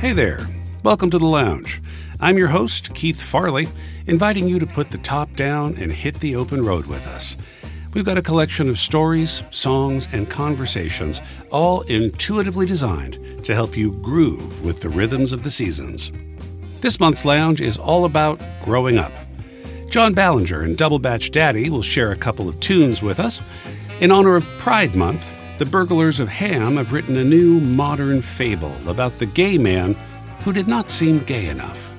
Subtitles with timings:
[0.00, 0.48] Hey there.
[0.82, 1.82] Welcome to the lounge.
[2.20, 3.68] I'm your host, Keith Farley,
[4.06, 7.36] inviting you to put the top down and hit the open road with us.
[7.92, 11.20] We've got a collection of stories, songs, and conversations,
[11.50, 16.10] all intuitively designed to help you groove with the rhythms of the seasons.
[16.80, 19.12] This month's lounge is all about growing up.
[19.90, 23.42] John Ballinger and Double Batch Daddy will share a couple of tunes with us.
[24.00, 25.30] In honor of Pride Month,
[25.60, 29.92] the burglars of Ham have written a new modern fable about the gay man
[30.42, 31.92] who did not seem gay enough.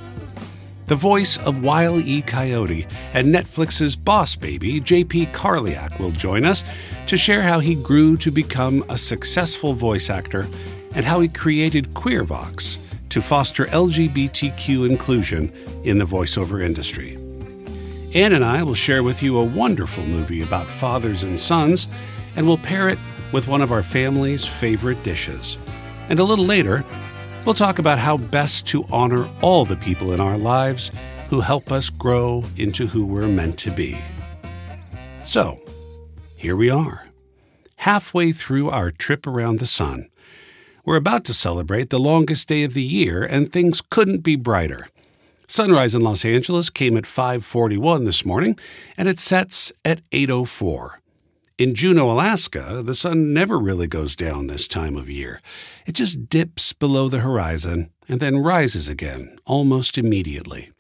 [0.87, 2.23] The voice of Wile E.
[2.23, 5.27] Coyote and Netflix's boss baby, J.P.
[5.27, 6.63] Karliak, will join us
[7.05, 10.47] to share how he grew to become a successful voice actor
[10.95, 17.13] and how he created QueerVox to foster LGBTQ inclusion in the voiceover industry.
[18.15, 21.87] Ann and I will share with you a wonderful movie about fathers and sons,
[22.35, 22.97] and we'll pair it
[23.31, 25.57] with one of our family's favorite dishes.
[26.09, 26.83] And a little later,
[27.45, 30.91] we'll talk about how best to honor all the people in our lives
[31.29, 33.97] who help us grow into who we're meant to be.
[35.23, 35.61] So,
[36.37, 37.07] here we are,
[37.77, 40.09] halfway through our trip around the sun.
[40.83, 44.89] We're about to celebrate the longest day of the year, and things couldn't be brighter.
[45.47, 48.57] Sunrise in Los Angeles came at 5:41 this morning,
[48.97, 51.00] and it sets at 8:04.
[51.61, 55.43] In Juneau, Alaska, the sun never really goes down this time of year.
[55.85, 60.71] It just dips below the horizon and then rises again almost immediately.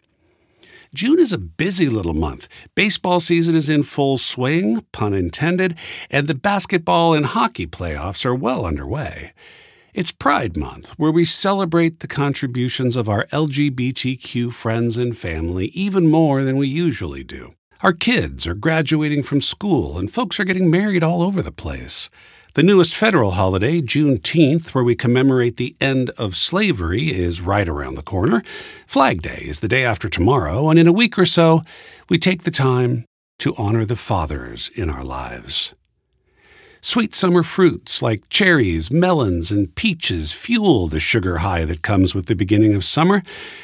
[0.91, 2.47] June is a busy little month.
[2.73, 5.77] Baseball season is in full swing, pun intended,
[6.09, 9.33] and the basketball and hockey playoffs are well underway.
[9.93, 16.09] It's Pride Month, where we celebrate the contributions of our LGBTQ friends and family even
[16.09, 17.53] more than we usually do.
[17.83, 22.11] Our kids are graduating from school, and folks are getting married all over the place.
[22.53, 27.95] The newest federal holiday, Juneteenth, where we commemorate the end of slavery, is right around
[27.95, 28.43] the corner.
[28.85, 31.63] Flag Day is the day after tomorrow, and in a week or so,
[32.07, 33.03] we take the time
[33.39, 35.73] to honor the fathers in our lives.
[36.83, 42.25] Sweet summer fruits like cherries, melons, and peaches fuel the sugar high that comes with
[42.25, 43.21] the beginning of summer.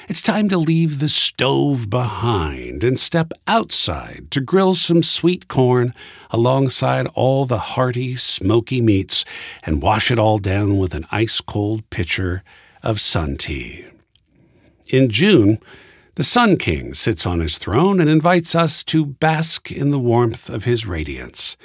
[0.07, 5.95] It's time to leave the stove behind and step outside to grill some sweet corn
[6.29, 9.25] alongside all the hearty, smoky meats
[9.63, 12.43] and wash it all down with an ice cold pitcher
[12.83, 13.87] of sun tea.
[14.91, 15.57] In June,
[16.13, 20.49] the Sun King sits on his throne and invites us to bask in the warmth
[20.49, 21.57] of his radiance.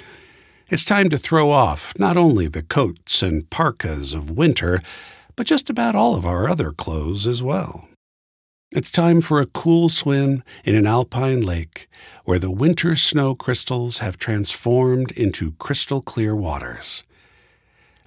[0.73, 4.81] It's time to throw off not only the coats and parkas of winter,
[5.35, 7.87] but just about all of our other clothes as well.
[8.71, 11.87] It's time for a cool swim in an alpine lake
[12.25, 17.03] where the winter snow crystals have transformed into crystal clear waters.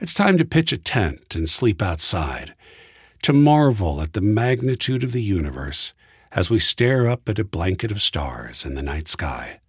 [0.01, 2.57] It's time to pitch a tent and sleep outside,
[3.23, 5.95] to marvel at the magnitude of the universe
[6.33, 9.61] as we stare up at a blanket of stars in the night sky.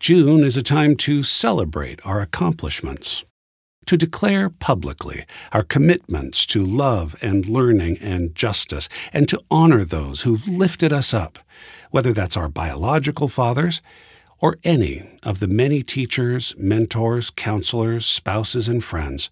[0.00, 3.22] June is a time to celebrate our accomplishments,
[3.84, 10.22] to declare publicly our commitments to love and learning and justice, and to honor those
[10.22, 11.38] who've lifted us up,
[11.90, 13.82] whether that's our biological fathers
[14.38, 19.28] or any of the many teachers, mentors, counselors, spouses, and friends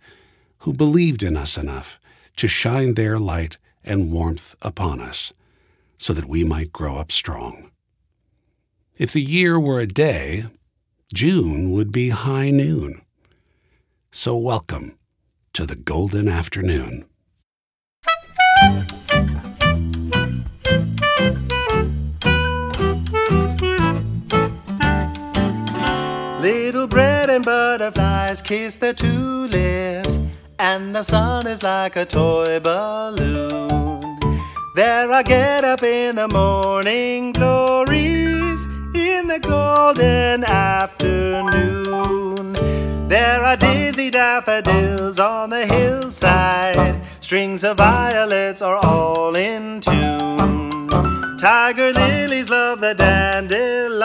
[0.59, 1.99] who believed in us enough
[2.37, 5.33] to shine their light and warmth upon us
[5.97, 7.71] so that we might grow up strong.
[8.99, 10.45] If the year were a day,
[11.14, 13.00] June would be high noon.
[14.12, 14.98] So, welcome
[15.54, 17.06] to the golden afternoon.
[26.42, 30.19] Little bread and butterflies kiss their two lips,
[30.58, 34.19] and the sun is like a toy balloon.
[34.75, 37.32] There I get up in the morning in
[39.28, 41.84] the golden afternoon.
[43.09, 50.88] There are dizzy daffodils on the hillside, strings of violets are all in tune.
[51.38, 54.00] Tiger lilies love the dandelions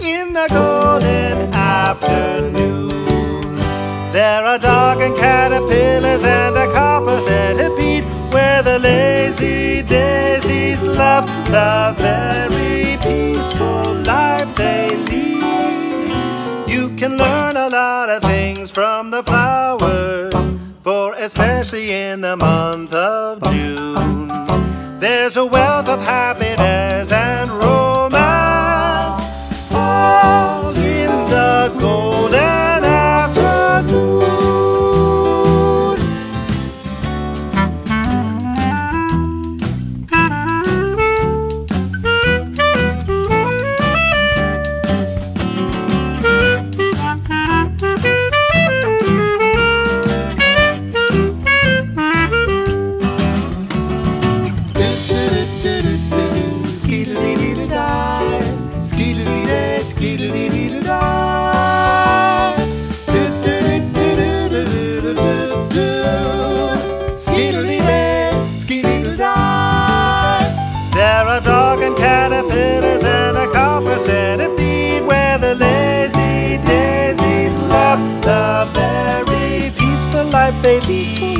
[0.00, 2.90] in the golden afternoon.
[4.12, 8.04] There are dog and caterpillars and a copper centipede
[8.34, 16.68] where the lazy daisies love the very peaceful life they lead.
[16.68, 20.34] You can learn a lot of things from the flowers,
[20.80, 24.28] for especially in the month of June,
[24.98, 27.83] there's a wealth of happiness and romance
[80.86, 81.33] life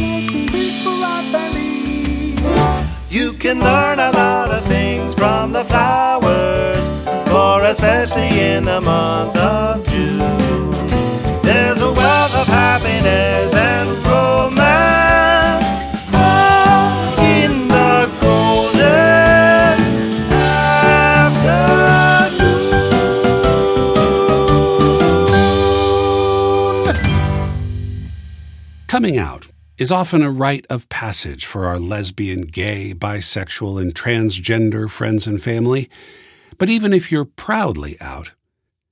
[29.84, 35.42] is often a rite of passage for our lesbian, gay, bisexual, and transgender friends and
[35.42, 35.90] family.
[36.56, 38.32] But even if you're proudly out,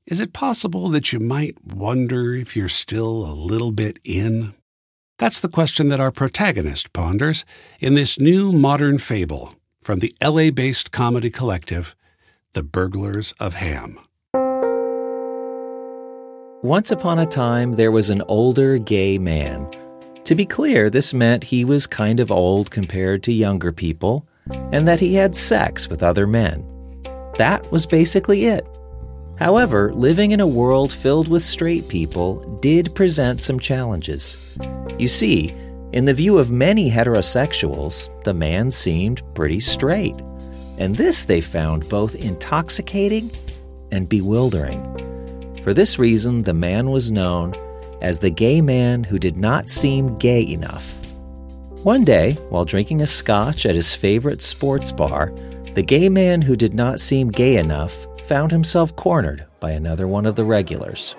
[0.05, 4.53] is it possible that you might wonder if you're still a little bit in?
[5.17, 7.47] That's the question that our protagonist ponders
[7.81, 11.97] in this new modern fable from the LA based comedy collective,
[12.53, 13.99] The Burglars of Ham.
[16.62, 19.71] Once upon a time, there was an older gay man.
[20.25, 24.27] To be clear, this meant he was kind of old compared to younger people,
[24.71, 26.65] and that he had sex with other men.
[27.39, 28.67] That was basically it.
[29.37, 34.57] However, living in a world filled with straight people did present some challenges.
[34.99, 35.51] You see,
[35.93, 40.17] in the view of many heterosexuals, the man seemed pretty straight.
[40.79, 43.31] And this they found both intoxicating
[43.91, 44.97] and bewildering.
[45.65, 47.53] For this reason, the man was known
[48.03, 50.99] as the gay man who did not seem gay enough.
[51.85, 55.33] One day, while drinking a scotch at his favorite sports bar,
[55.75, 60.27] the gay man who did not seem gay enough found himself cornered by another one
[60.27, 61.17] of the regulars.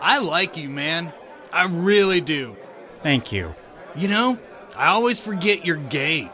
[0.00, 1.12] I like you, man.
[1.52, 2.56] I really do.
[3.02, 3.54] Thank you.
[3.94, 4.38] You know,
[4.76, 6.30] I always forget you're gay.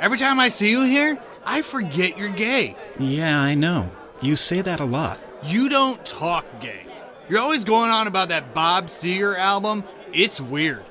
[0.00, 2.74] Every time I see you here, I forget you're gay.
[2.98, 3.90] Yeah, I know.
[4.22, 5.20] You say that a lot.
[5.44, 6.83] You don't talk gay.
[7.28, 9.84] You're always going on about that Bob Seger album.
[10.12, 10.84] It's weird.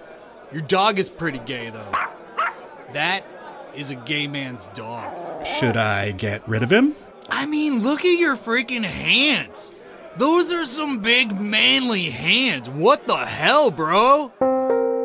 [0.52, 1.92] Your dog is pretty gay, though.
[2.94, 3.24] That
[3.76, 5.46] is a gay man's dog.
[5.46, 6.96] Should I get rid of him?
[7.30, 9.72] I mean, look at your freaking hands.
[10.18, 12.70] Those are some big manly hands.
[12.70, 14.32] What the hell, bro?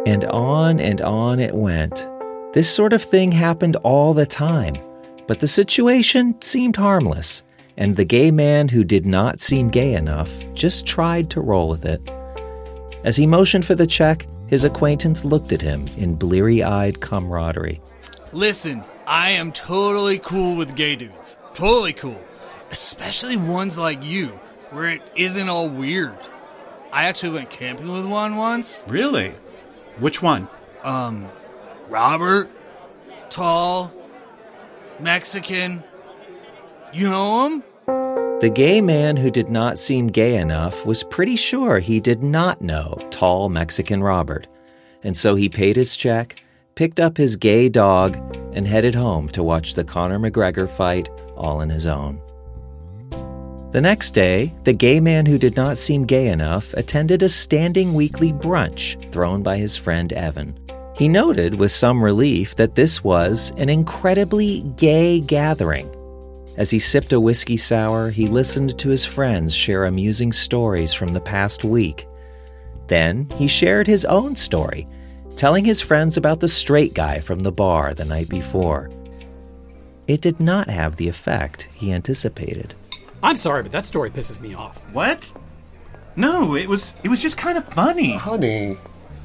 [0.06, 2.08] And on and on it went.
[2.54, 4.74] This sort of thing happened all the time,
[5.26, 7.42] but the situation seemed harmless,
[7.78, 11.84] and the gay man who did not seem gay enough just tried to roll with
[11.86, 12.10] it.
[13.04, 17.80] As he motioned for the check, his acquaintance looked at him in bleary eyed camaraderie.
[18.32, 21.36] Listen, I am totally cool with gay dudes.
[21.54, 22.20] Totally cool.
[22.70, 24.28] Especially ones like you,
[24.70, 26.18] where it isn't all weird.
[26.92, 28.82] I actually went camping with one once.
[28.88, 29.32] Really?
[30.00, 30.48] Which one?
[30.82, 31.28] Um,
[31.88, 32.50] Robert,
[33.30, 33.92] tall,
[34.98, 35.84] Mexican.
[36.98, 37.62] You know him?
[38.40, 42.60] The gay man who did not seem gay enough was pretty sure he did not
[42.60, 44.48] know tall Mexican Robert,
[45.04, 46.42] and so he paid his check,
[46.74, 48.16] picked up his gay dog,
[48.52, 52.20] and headed home to watch the Conor McGregor fight all on his own.
[53.70, 57.94] The next day, the gay man who did not seem gay enough attended a standing
[57.94, 60.58] weekly brunch thrown by his friend Evan.
[60.96, 65.94] He noted with some relief that this was an incredibly gay gathering.
[66.58, 71.06] As he sipped a whiskey sour, he listened to his friends share amusing stories from
[71.08, 72.08] the past week.
[72.88, 74.84] Then he shared his own story,
[75.36, 78.90] telling his friends about the straight guy from the bar the night before.
[80.08, 82.74] It did not have the effect he anticipated.
[83.22, 84.78] I'm sorry, but that story pisses me off.
[84.92, 85.32] What?
[86.16, 88.16] No, it was it was just kind of funny.
[88.16, 88.76] Honey,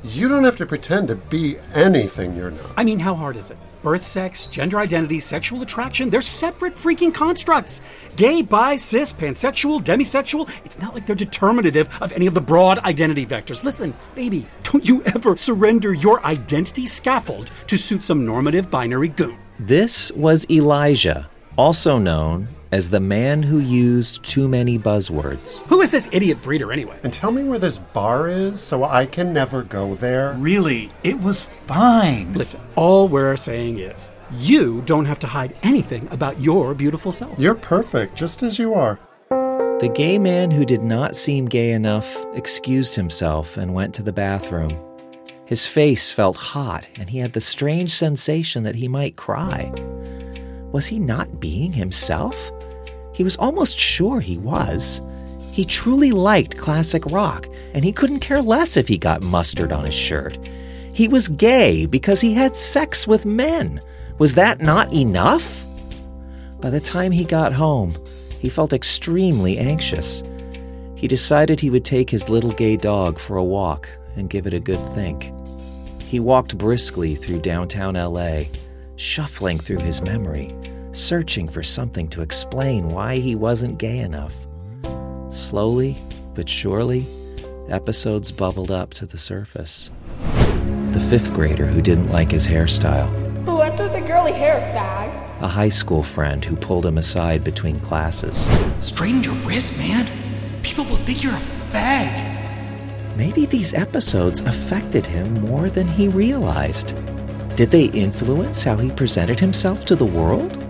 [0.03, 2.71] you don't have to pretend to be anything you're not.
[2.75, 3.57] I mean, how hard is it?
[3.83, 7.81] Birth sex, gender identity, sexual attraction, they're separate freaking constructs.
[8.15, 12.79] Gay, bi, cis, pansexual, demisexual, it's not like they're determinative of any of the broad
[12.79, 13.63] identity vectors.
[13.63, 19.37] Listen, baby, don't you ever surrender your identity scaffold to suit some normative binary goon.
[19.59, 25.61] This was Elijah, also known as the man who used too many buzzwords.
[25.67, 26.97] Who is this idiot breeder anyway?
[27.03, 30.33] And tell me where this bar is so I can never go there.
[30.39, 32.33] Really, it was fine.
[32.33, 37.37] Listen, all we're saying is you don't have to hide anything about your beautiful self.
[37.37, 38.97] You're perfect, just as you are.
[39.29, 44.11] The gay man who did not seem gay enough excused himself and went to the
[44.13, 44.69] bathroom.
[45.45, 49.71] His face felt hot, and he had the strange sensation that he might cry.
[50.71, 52.51] Was he not being himself?
[53.13, 55.01] He was almost sure he was.
[55.51, 59.85] He truly liked classic rock, and he couldn't care less if he got mustard on
[59.85, 60.49] his shirt.
[60.93, 63.81] He was gay because he had sex with men.
[64.17, 65.63] Was that not enough?
[66.59, 67.93] By the time he got home,
[68.39, 70.23] he felt extremely anxious.
[70.95, 74.53] He decided he would take his little gay dog for a walk and give it
[74.53, 75.31] a good think.
[76.03, 78.43] he walked briskly through downtown LA,
[78.97, 80.47] shuffling through his memory,
[80.93, 84.35] searching for something to explain why he wasn't gay enough.
[85.31, 85.97] Slowly
[86.35, 87.05] but surely,
[87.69, 89.91] episodes bubbled up to the surface.
[90.91, 93.11] The fifth grader who didn't like his hairstyle,
[93.45, 95.09] What's with the girly hair, fag?
[95.43, 98.49] a high school friend who pulled him aside between classes.
[98.79, 100.05] Straighten your wrist, man.
[100.61, 101.37] People will think you're a
[101.71, 102.29] fag.
[103.17, 106.95] Maybe these episodes affected him more than he realized.
[107.55, 110.62] Did they influence how he presented himself to the world?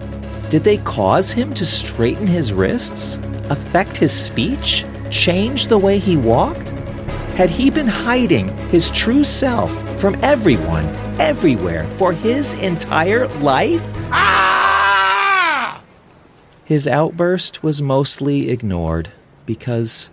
[0.53, 3.17] Did they cause him to straighten his wrists,
[3.49, 6.69] affect his speech, change the way he walked?
[7.33, 10.85] Had he been hiding his true self from everyone,
[11.19, 13.81] everywhere, for his entire life?
[14.11, 15.81] Ah!
[16.65, 19.11] His outburst was mostly ignored
[19.47, 20.11] because,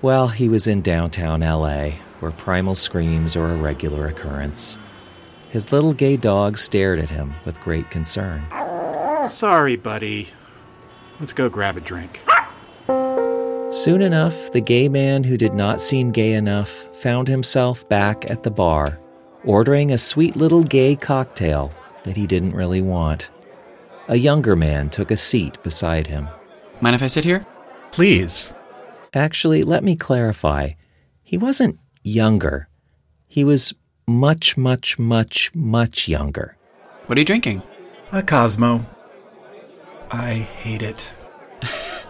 [0.00, 1.90] well, he was in downtown LA,
[2.20, 4.78] where primal screams are a regular occurrence.
[5.50, 8.46] His little gay dog stared at him with great concern.
[9.28, 10.28] Sorry, buddy.
[11.20, 12.22] Let's go grab a drink.
[13.70, 18.42] Soon enough, the gay man who did not seem gay enough found himself back at
[18.42, 18.98] the bar,
[19.44, 21.72] ordering a sweet little gay cocktail
[22.04, 23.30] that he didn't really want.
[24.08, 26.28] A younger man took a seat beside him.
[26.80, 27.46] Mind if I sit here?
[27.92, 28.52] Please.
[29.14, 30.70] Actually, let me clarify.
[31.22, 32.68] He wasn't younger.
[33.28, 33.72] He was
[34.06, 36.56] much, much, much, much younger.
[37.06, 37.62] What are you drinking?
[38.10, 38.84] A Cosmo.
[40.12, 41.12] I hate it.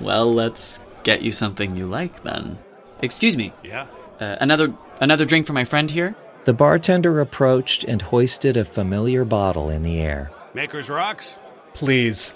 [0.00, 2.58] Well, let's get you something you like then.
[3.02, 3.52] Excuse me.
[3.62, 3.86] Yeah?
[4.18, 6.14] Uh, another another drink for my friend here?
[6.44, 10.30] The bartender approached and hoisted a familiar bottle in the air.
[10.54, 11.36] Maker's Rocks?
[11.74, 12.34] Please.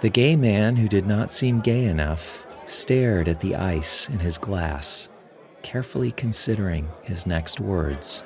[0.00, 4.36] The gay man who did not seem gay enough stared at the ice in his
[4.36, 5.08] glass,
[5.62, 8.24] carefully considering his next words.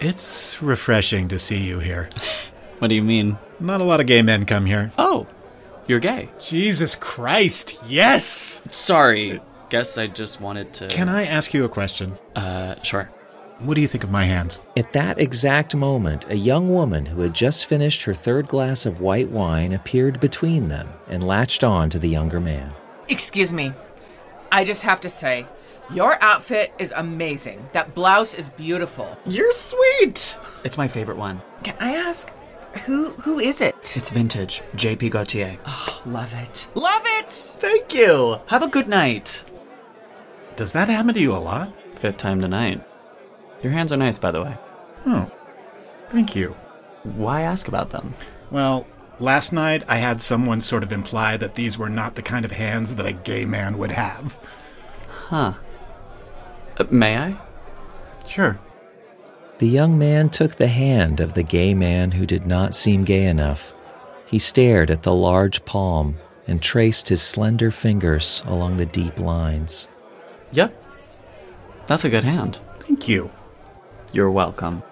[0.00, 2.08] It's refreshing to see you here.
[2.80, 3.38] What do you mean?
[3.60, 4.90] Not a lot of gay men come here.
[4.96, 5.26] Oh,
[5.86, 6.30] you're gay.
[6.40, 8.62] Jesus Christ, yes!
[8.70, 9.40] Sorry.
[9.68, 12.18] Guess I just wanted to Can I ask you a question?
[12.34, 13.10] Uh, sure.
[13.60, 14.62] What do you think of my hands?
[14.78, 19.00] At that exact moment, a young woman who had just finished her third glass of
[19.00, 22.72] white wine appeared between them and latched on to the younger man.
[23.08, 23.72] Excuse me.
[24.50, 25.44] I just have to say,
[25.92, 27.68] your outfit is amazing.
[27.72, 29.18] That blouse is beautiful.
[29.26, 30.38] You're sweet.
[30.64, 31.42] It's my favorite one.
[31.62, 32.32] Can I ask,
[32.84, 33.74] who who is it?
[33.96, 34.62] It's vintage.
[34.76, 35.58] JP Gaultier.
[35.66, 36.68] Oh, love it.
[36.74, 37.30] Love it!
[37.30, 38.40] Thank you.
[38.46, 39.44] Have a good night.
[40.56, 41.72] Does that happen to you a lot?
[41.96, 42.82] Fifth time tonight.
[43.62, 44.56] Your hands are nice, by the way.
[45.06, 45.30] Oh,
[46.10, 46.54] thank you.
[47.02, 48.14] Why ask about them?
[48.50, 48.86] Well,
[49.18, 52.52] last night I had someone sort of imply that these were not the kind of
[52.52, 54.38] hands that a gay man would have.
[55.08, 55.54] Huh.
[56.78, 57.36] Uh, may I?
[58.26, 58.58] Sure.
[59.60, 63.26] The young man took the hand of the gay man who did not seem gay
[63.26, 63.74] enough.
[64.24, 69.86] He stared at the large palm and traced his slender fingers along the deep lines.
[70.52, 70.82] Yep.
[71.86, 72.58] That's a good hand.
[72.76, 73.30] Thank you.
[74.14, 74.82] You're welcome.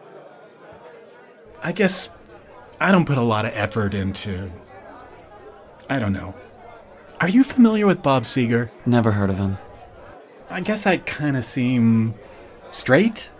[1.63, 2.11] I guess
[2.79, 4.51] I don't put a lot of effort into.
[5.89, 6.35] I don't know.
[7.23, 8.69] Are you familiar with Bob Seger?
[8.85, 9.57] Never heard of him.
[10.51, 12.13] I guess I kind of seem
[12.71, 13.31] straight,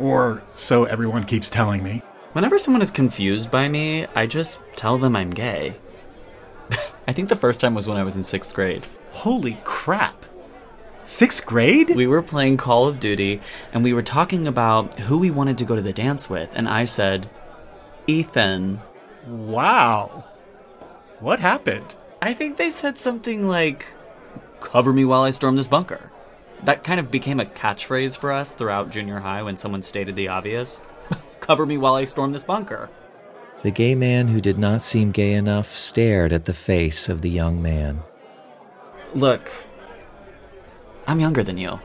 [0.00, 2.02] or so everyone keeps telling me.
[2.32, 5.76] Whenever someone is confused by me, I just tell them I'm gay.
[7.08, 8.86] I think the first time was when I was in sixth grade.
[9.12, 10.26] Holy crap!
[11.02, 11.94] Sixth grade?
[11.94, 13.40] We were playing Call of Duty,
[13.72, 16.68] and we were talking about who we wanted to go to the dance with, and
[16.68, 17.30] I said,
[18.06, 18.80] Ethan.
[19.26, 20.24] Wow.
[21.20, 21.94] What happened?
[22.20, 23.86] I think they said something like,
[24.60, 26.10] cover me while I storm this bunker.
[26.64, 30.28] That kind of became a catchphrase for us throughout junior high when someone stated the
[30.28, 30.82] obvious
[31.40, 32.90] cover me while I storm this bunker.
[33.62, 37.30] The gay man who did not seem gay enough stared at the face of the
[37.30, 38.02] young man.
[39.14, 39.50] Look,
[41.06, 41.80] I'm younger than you.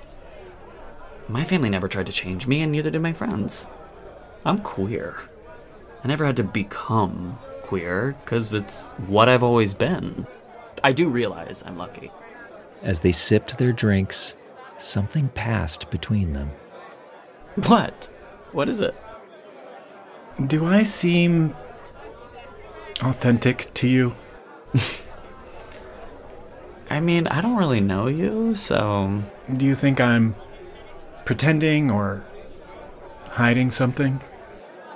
[1.28, 3.70] My family never tried to change me, and neither did my friends.
[4.44, 5.18] I'm queer.
[6.04, 7.32] I never had to become
[7.63, 10.28] queer, because it's what I've always been.
[10.84, 12.12] I do realize I'm lucky.
[12.82, 14.36] As they sipped their drinks,
[14.84, 16.52] something passed between them.
[17.68, 18.10] What?
[18.52, 18.96] What is it?
[20.48, 21.56] Do I seem
[23.02, 24.14] authentic to you?
[26.90, 29.22] I mean, I don't really know you, so.
[29.56, 30.36] Do you think I'm
[31.26, 32.26] pretending or
[33.30, 34.20] hiding something?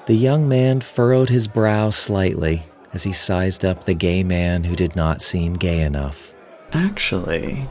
[0.06, 2.64] The young man furrowed his brow slightly
[2.94, 6.34] as he sized up the gay man who did not seem gay enough.
[6.74, 7.68] Actually,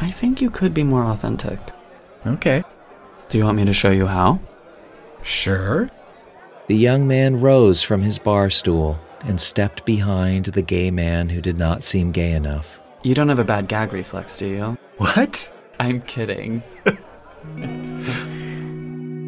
[0.00, 1.58] I think you could be more authentic.
[2.26, 2.64] Okay.
[3.28, 4.40] Do you want me to show you how?
[5.22, 5.90] Sure.
[6.66, 11.40] The young man rose from his bar stool and stepped behind the gay man who
[11.40, 12.80] did not seem gay enough.
[13.02, 14.78] You don't have a bad gag reflex, do you?
[14.96, 15.52] What?
[15.78, 16.62] I'm kidding.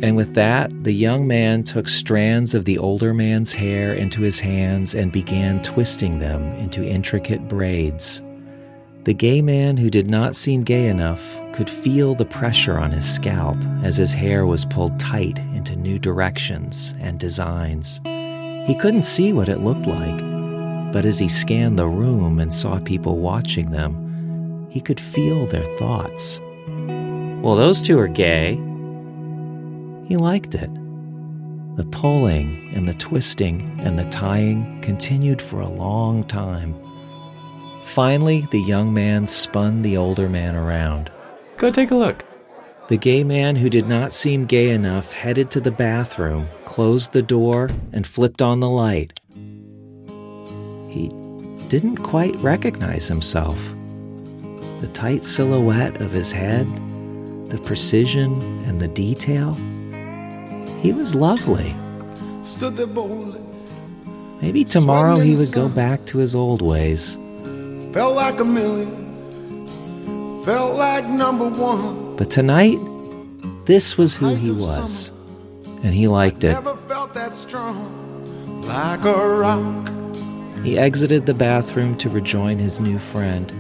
[0.03, 4.41] And with that, the young man took strands of the older man's hair into his
[4.41, 8.21] hands and began twisting them into intricate braids.
[9.05, 13.05] The gay man who did not seem gay enough could feel the pressure on his
[13.13, 18.01] scalp as his hair was pulled tight into new directions and designs.
[18.65, 20.19] He couldn't see what it looked like,
[20.93, 25.65] but as he scanned the room and saw people watching them, he could feel their
[25.65, 26.41] thoughts.
[27.43, 28.53] Well, those two are gay.
[30.07, 30.71] He liked it.
[31.75, 36.77] The pulling and the twisting and the tying continued for a long time.
[37.83, 41.11] Finally, the young man spun the older man around.
[41.57, 42.25] Go take a look.
[42.89, 47.23] The gay man who did not seem gay enough headed to the bathroom, closed the
[47.23, 49.19] door, and flipped on the light.
[50.89, 51.09] He
[51.69, 53.57] didn't quite recognize himself.
[54.81, 56.67] The tight silhouette of his head,
[57.49, 58.33] the precision
[58.67, 59.55] and the detail.
[60.81, 61.75] He was lovely.
[62.43, 63.41] Stood there boldly,
[64.43, 67.17] Maybe tomorrow he would go back to his old ways.
[67.93, 68.91] Felt like a million,
[70.45, 72.17] felt like number one.
[72.17, 72.79] But tonight,
[73.67, 75.13] this was who he was.
[75.85, 76.53] And he liked it.
[76.53, 79.91] Never felt that strong, like a rock.
[80.65, 83.53] He exited the bathroom to rejoin his new friend.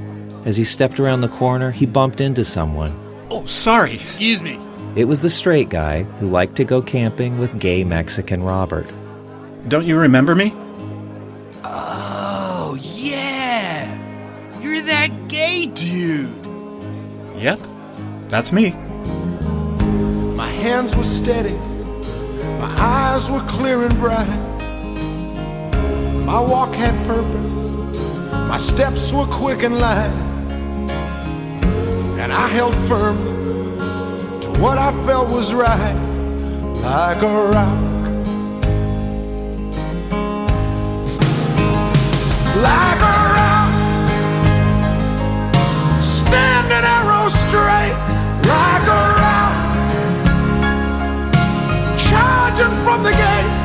[0.46, 2.92] As he stepped around the corner, he bumped into someone.
[3.30, 3.94] Oh, sorry.
[3.94, 4.60] Excuse me.
[4.94, 8.92] It was the straight guy who liked to go camping with gay Mexican Robert.
[9.68, 10.54] Don't you remember me?
[14.82, 16.28] You're that gay dude.
[17.36, 17.60] Yep.
[18.26, 18.70] That's me.
[20.34, 21.54] My hands were steady,
[22.58, 24.26] my eyes were clear and bright.
[26.26, 27.76] My walk had purpose,
[28.48, 30.10] my steps were quick and light.
[32.18, 33.16] And I held firm
[34.40, 35.94] to what I felt was right,
[36.82, 37.78] like a rock.
[42.56, 43.31] Like a
[46.72, 47.94] standing arrow straight,
[48.48, 49.12] like a
[51.98, 53.58] charging from the gate.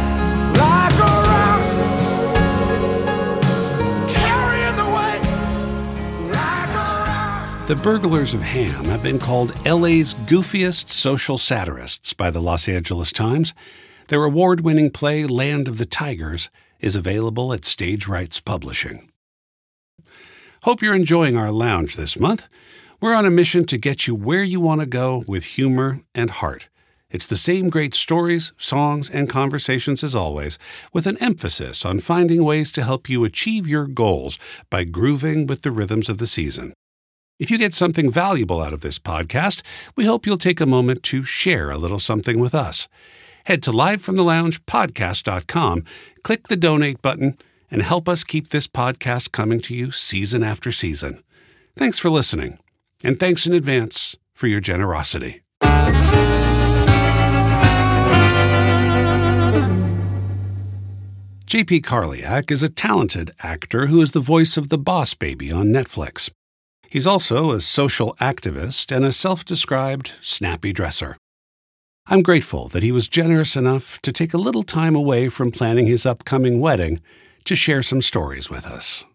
[7.67, 13.11] The Burglars of Ham have been called LA's goofiest social satirists by the Los Angeles
[13.11, 13.53] Times.
[14.07, 19.09] Their award winning play, Land of the Tigers, is available at Stage Rights Publishing.
[20.63, 22.47] Hope you're enjoying our lounge this month.
[22.99, 26.31] We're on a mission to get you where you want to go with humor and
[26.31, 26.67] heart.
[27.11, 30.57] It's the same great stories, songs, and conversations as always,
[30.91, 34.39] with an emphasis on finding ways to help you achieve your goals
[34.71, 36.73] by grooving with the rhythms of the season.
[37.37, 39.61] If you get something valuable out of this podcast,
[39.95, 42.87] we hope you'll take a moment to share a little something with us.
[43.45, 45.83] Head to livefromtheloungepodcast.com,
[46.23, 47.37] click the donate button,
[47.69, 51.21] and help us keep this podcast coming to you season after season.
[51.75, 52.57] Thanks for listening,
[53.03, 55.41] and thanks in advance for your generosity.
[61.47, 65.67] JP Karliak is a talented actor who is the voice of the Boss Baby on
[65.67, 66.29] Netflix.
[66.89, 71.15] He's also a social activist and a self described snappy dresser.
[72.07, 75.87] I'm grateful that he was generous enough to take a little time away from planning
[75.87, 77.01] his upcoming wedding
[77.45, 79.05] to share some stories with us.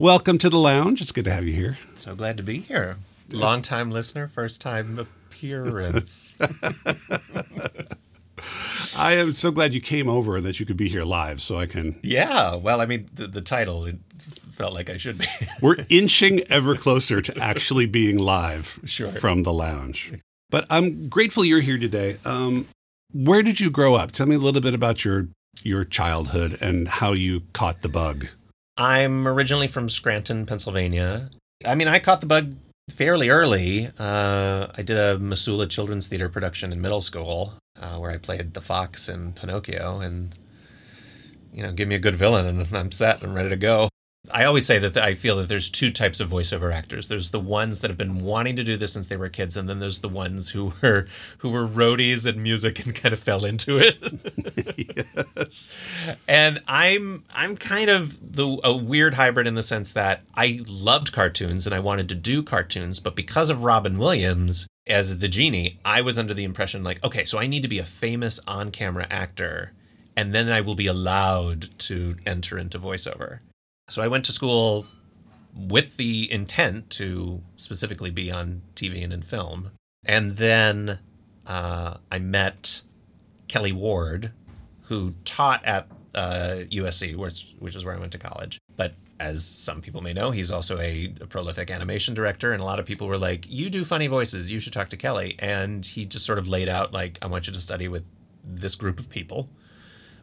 [0.00, 1.00] Welcome to the lounge.
[1.00, 1.78] It's good to have you here.
[1.94, 2.96] So glad to be here.
[3.30, 6.36] Long time listener, first time appearance.
[8.96, 11.56] I am so glad you came over and that you could be here live so
[11.56, 11.94] I can.
[12.02, 13.98] yeah, well, I mean, the, the title it
[14.50, 15.26] felt like I should be.
[15.62, 19.12] We're inching ever closer to actually being live Sure.
[19.12, 20.12] from the lounge.
[20.50, 22.16] But I'm grateful you're here today.
[22.24, 22.66] Um,
[23.12, 24.10] where did you grow up?
[24.10, 25.28] Tell me a little bit about your
[25.62, 28.26] your childhood and how you caught the bug.
[28.76, 31.30] I'm originally from Scranton, Pennsylvania.
[31.64, 32.54] I mean, I caught the bug
[32.90, 33.88] fairly early.
[33.98, 38.54] Uh, I did a Missoula Children's Theater production in middle school uh, where I played
[38.54, 40.38] the fox in Pinocchio, and
[41.52, 43.88] you know, give me a good villain, and I'm set and ready to go.
[44.32, 47.08] I always say that I feel that there's two types of voiceover actors.
[47.08, 49.68] There's the ones that have been wanting to do this since they were kids, and
[49.68, 51.06] then there's the ones who were
[51.38, 53.98] who were roadies and music and kind of fell into it.
[55.36, 55.78] yes.
[56.28, 61.12] And I'm I'm kind of the a weird hybrid in the sense that I loved
[61.12, 65.78] cartoons and I wanted to do cartoons, but because of Robin Williams, as the genie,
[65.84, 68.70] I was under the impression like, okay, so I need to be a famous on
[68.70, 69.72] camera actor,
[70.16, 73.40] and then I will be allowed to enter into voiceover.
[73.88, 74.86] So I went to school
[75.54, 79.70] with the intent to specifically be on TV and in film.
[80.06, 80.98] And then
[81.46, 82.82] uh, I met
[83.48, 84.32] Kelly Ward,
[84.82, 88.58] who taught at uh, USC, which, which is where I went to college.
[88.76, 92.52] But as some people may know, he's also a, a, prolific animation director.
[92.52, 94.50] And a lot of people were like, You do funny voices.
[94.50, 95.36] You should talk to Kelly.
[95.38, 98.04] And he just sort of laid out, like, I want you to study with
[98.44, 99.48] this group of people.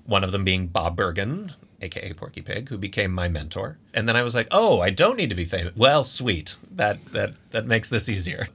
[0.06, 3.78] One of them being Bob Bergen, aka Porky Pig, who became my mentor.
[3.94, 6.56] And then I was like, "Oh, I don't need to be famous." Well, sweet.
[6.72, 8.48] That that that makes this easier.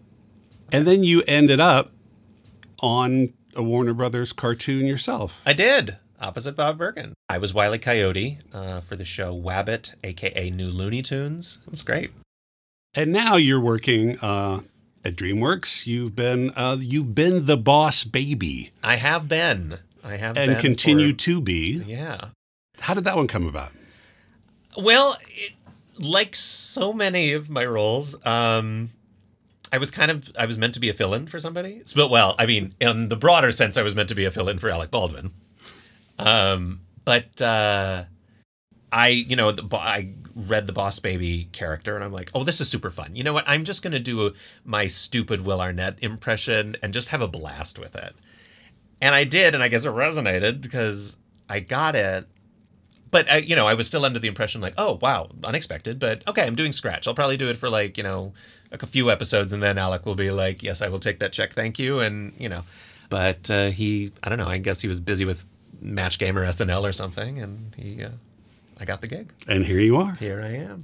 [0.73, 1.93] And then you ended up
[2.81, 5.43] on a Warner Brothers cartoon yourself.
[5.47, 7.15] I did, opposite Bob Bergen.
[7.29, 11.59] I was Wiley Coyote uh, for the show Wabbit, aka New Looney Tunes.
[11.67, 12.11] It was great.
[12.95, 14.61] And now you're working uh,
[15.05, 15.87] at DreamWorks.
[15.87, 18.73] You've been uh, you've been the boss baby.
[18.83, 19.79] I have been.
[20.03, 21.83] I have and continue for, to be.
[21.87, 22.29] Yeah.
[22.81, 23.73] How did that one come about?
[24.77, 25.55] Well, it,
[25.99, 28.91] like so many of my roles, um,
[29.73, 31.83] I was kind of I was meant to be a fill-in for somebody.
[31.95, 34.59] But well, I mean, in the broader sense, I was meant to be a fill-in
[34.59, 35.33] for Alec Baldwin.
[36.19, 38.05] Um, but uh,
[38.93, 42.61] I, you know, the, I read the Boss Baby character, and I'm like, oh, this
[42.61, 43.15] is super fun.
[43.15, 43.45] You know what?
[43.47, 44.33] I'm just gonna do
[44.65, 48.15] my stupid Will Arnett impression and just have a blast with it.
[49.01, 51.17] And I did, and I guess it resonated because
[51.51, 52.27] I got it
[53.11, 55.99] but I, you know, I was still under the impression like, oh wow, unexpected.
[55.99, 57.07] But okay, I'm doing Scratch.
[57.07, 58.33] I'll probably do it for like you know,
[58.71, 61.33] like a few episodes, and then Alec will be like, yes, I will take that
[61.33, 62.63] check, thank you, and you know.
[63.09, 64.49] But uh, he, I don't know.
[64.49, 65.47] I guess he was busy with
[65.81, 68.11] Match Game or SNL or something, and he, uh,
[68.79, 69.33] I got the gig.
[69.47, 70.15] And here you are.
[70.15, 70.83] Here I am.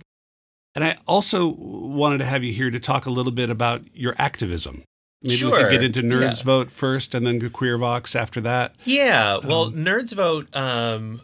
[0.75, 4.15] And I also wanted to have you here to talk a little bit about your
[4.19, 4.85] activism.
[5.23, 5.53] Maybe sure.
[5.53, 6.45] we could get into Nerds Yeah.
[6.45, 8.75] Vote first, and then Queer Vox after that.
[8.85, 10.49] Yeah, well, Nerds Vote.
[10.55, 11.21] Um,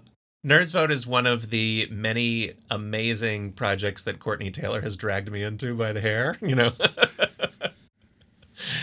[0.46, 5.42] Nerds Vote is one of the many amazing projects that Courtenay Taylor has dragged me
[5.42, 6.36] into by the hair.
[6.40, 6.72] You know,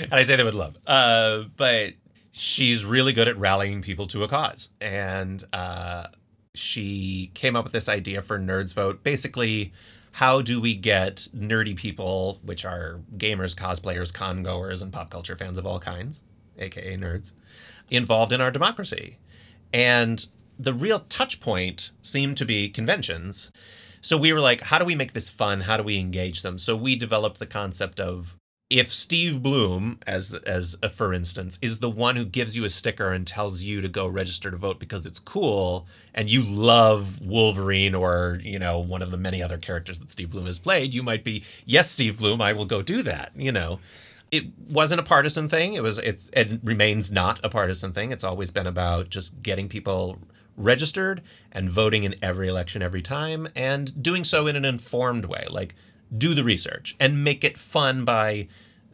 [0.02, 0.78] and I say that with love.
[0.86, 1.94] Uh, but
[2.34, 6.08] she's really good at rallying people to a cause, and uh,
[6.54, 9.02] she came up with this idea for Nerds Vote.
[9.02, 9.72] Basically,
[10.12, 15.38] how do we get nerdy people, which are gamers, cosplayers, con goers, and pop culture
[15.38, 16.26] fans of all kinds,
[16.60, 17.32] aka nerds,
[17.90, 19.20] involved in our democracy?
[19.74, 20.26] And
[20.58, 23.52] the real touch point seemed to be conventions.
[24.02, 25.62] So we were like, how do we make this fun?
[25.62, 26.58] How do we engage them?
[26.58, 28.38] So we developed the concept of
[28.70, 32.70] if Steve Blum, as as a for instance, is the one who gives you a
[32.70, 37.22] sticker and tells you to go register to vote because it's cool, and you love
[37.22, 40.94] Wolverine or you know one of the many other characters that Steve Blum has played,
[40.94, 43.32] you might be yes, Steve Blum, I will go do that.
[43.36, 43.80] You know,
[44.32, 45.76] it wasn't a partisan thing.
[45.76, 48.12] It was it's it remains not a partisan thing.
[48.12, 50.20] It's always been about just getting people
[50.58, 55.46] registered and voting in every election every time and doing so in an informed way.
[55.50, 55.76] Like
[56.16, 58.48] do the research and make it fun by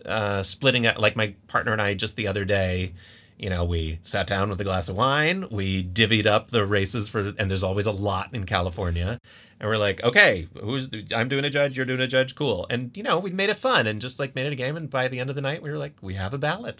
[0.05, 0.99] uh, splitting it.
[0.99, 2.93] Like my partner and I just the other day,
[3.37, 7.09] you know, we sat down with a glass of wine, we divvied up the races
[7.09, 9.17] for, and there's always a lot in California.
[9.59, 12.67] And we're like, okay, who's I'm doing a judge, you're doing a judge, cool.
[12.69, 14.77] And you know, we made it fun and just like made it a game.
[14.77, 16.79] And by the end of the night, we were like, we have a ballot.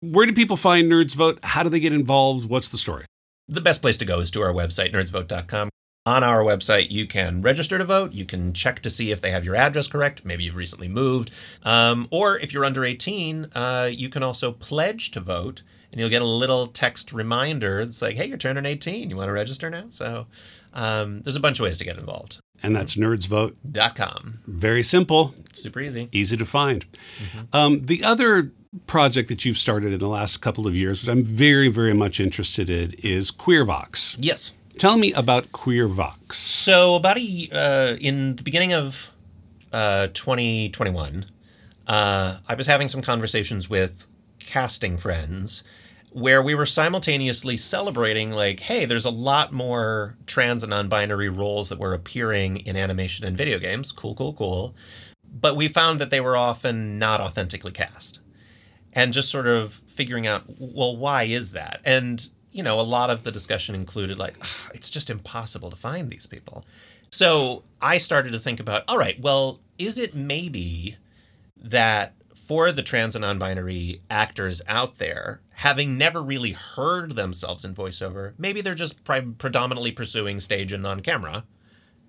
[0.00, 1.38] Where do people find Nerds Vote?
[1.42, 2.48] How do they get involved?
[2.48, 3.04] What's the story?
[3.50, 5.68] The best place to go is to our website, nerdsvote.com.
[6.06, 8.14] On our website, you can register to vote.
[8.14, 10.24] You can check to see if they have your address correct.
[10.24, 11.30] Maybe you've recently moved.
[11.62, 16.08] Um, or if you're under 18, uh, you can also pledge to vote, and you'll
[16.08, 19.10] get a little text reminder that's like, hey, you're turning 18.
[19.10, 19.84] You want to register now?
[19.90, 20.26] So
[20.72, 22.40] um, there's a bunch of ways to get involved.
[22.62, 24.40] And that's nerdsvote.com.
[24.46, 26.08] Very simple, Super easy.
[26.12, 26.84] easy to find.
[27.52, 28.52] Um, the other
[28.86, 32.20] project that you've started in the last couple of years, which I'm very, very much
[32.20, 34.16] interested in, is QueerVox.
[34.18, 34.52] Yes.
[34.78, 36.34] Tell me about QueerVox.
[36.34, 39.10] So about a uh, in the beginning of
[39.72, 41.26] uh, 2021,
[41.86, 44.06] uh, I was having some conversations with
[44.38, 45.64] casting friends
[46.12, 51.68] where we were simultaneously celebrating like, hey, there's a lot more trans and non-binary roles
[51.68, 53.92] that were appearing in animation and video games.
[53.92, 54.74] Cool, cool, cool.
[55.32, 58.20] But we found that they were often not authentically cast.
[58.92, 61.80] And just sort of figuring out, well, why is that?
[61.84, 65.76] And you know, a lot of the discussion included like, "Ah, it's just impossible to
[65.76, 66.64] find these people.
[67.10, 70.96] So I started to think about, all right, well, is it maybe
[71.56, 72.14] that
[72.46, 78.32] for the trans and non-binary actors out there, having never really heard themselves in voiceover,
[78.38, 81.44] maybe they're just predominantly pursuing stage and non-camera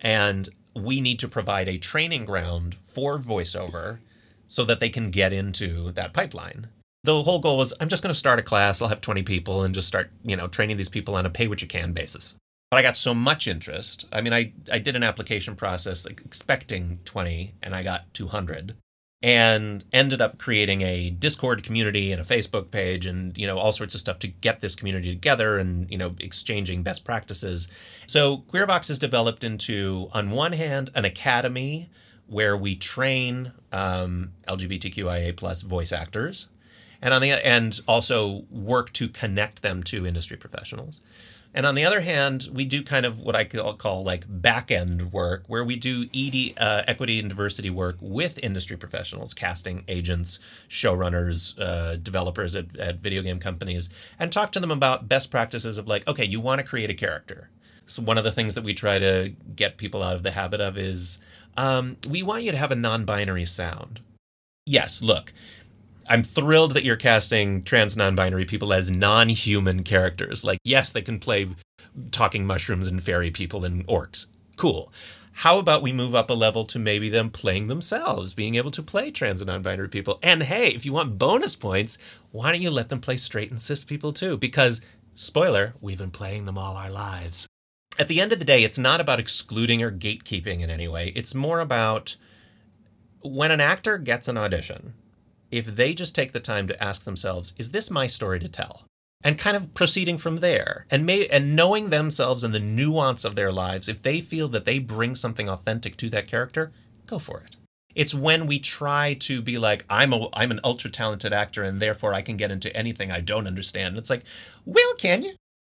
[0.01, 3.99] and we need to provide a training ground for voiceover
[4.47, 6.67] so that they can get into that pipeline.
[7.03, 9.63] The whole goal was I'm just going to start a class, I'll have 20 people
[9.63, 12.35] and just start, you know, training these people on a pay what you can basis.
[12.69, 14.05] But I got so much interest.
[14.11, 18.75] I mean, I, I did an application process like expecting 20 and I got 200
[19.23, 23.71] and ended up creating a Discord community and a Facebook page and you know all
[23.71, 27.67] sorts of stuff to get this community together and you know exchanging best practices.
[28.07, 31.89] So Queervox has developed into on one hand an academy
[32.27, 36.47] where we train um, LGBTQIA plus voice actors,
[37.01, 41.01] and on the and also work to connect them to industry professionals.
[41.53, 45.11] And on the other hand, we do kind of what I call, like back end
[45.11, 50.39] work, where we do ED, uh, equity and diversity work with industry professionals, casting agents,
[50.69, 55.77] showrunners, uh, developers at, at video game companies, and talk to them about best practices
[55.77, 57.49] of like, okay, you want to create a character.
[57.85, 60.61] So one of the things that we try to get people out of the habit
[60.61, 61.19] of is
[61.57, 63.99] um, we want you to have a non binary sound.
[64.65, 65.33] Yes, look,
[66.11, 70.43] I'm thrilled that you're casting trans non-binary people as non-human characters.
[70.43, 71.47] Like, yes, they can play
[72.11, 74.25] talking mushrooms and fairy people and orcs.
[74.57, 74.91] Cool.
[75.31, 78.83] How about we move up a level to maybe them playing themselves, being able to
[78.83, 80.19] play trans and non-binary people?
[80.21, 81.97] And hey, if you want bonus points,
[82.31, 84.35] why don't you let them play straight and cis people too?
[84.35, 84.81] Because
[85.15, 87.47] spoiler, we've been playing them all our lives.
[87.97, 91.13] At the end of the day, it's not about excluding or gatekeeping in any way.
[91.15, 92.17] It's more about
[93.21, 94.95] when an actor gets an audition,
[95.51, 98.85] if they just take the time to ask themselves, is this my story to tell?
[99.23, 103.35] And kind of proceeding from there and may and knowing themselves and the nuance of
[103.35, 106.71] their lives, if they feel that they bring something authentic to that character,
[107.05, 107.55] go for it.
[107.93, 111.79] It's when we try to be like, I'm a I'm an ultra talented actor and
[111.79, 113.97] therefore I can get into anything I don't understand.
[113.97, 114.23] It's like,
[114.65, 115.35] well, can you?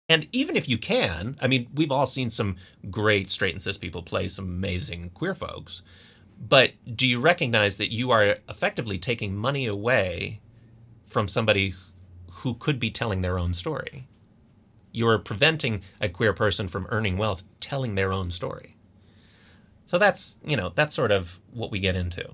[0.08, 2.56] And even if you can, I mean, we've all seen some
[2.90, 5.82] great straight and cis people play some amazing queer folks.
[6.46, 10.40] But do you recognize that you are effectively taking money away
[11.04, 11.74] from somebody
[12.30, 14.06] who could be telling their own story?
[14.92, 18.76] You're preventing a queer person from earning wealth telling their own story.
[19.86, 22.30] So that's, you know, that's sort of what we get into.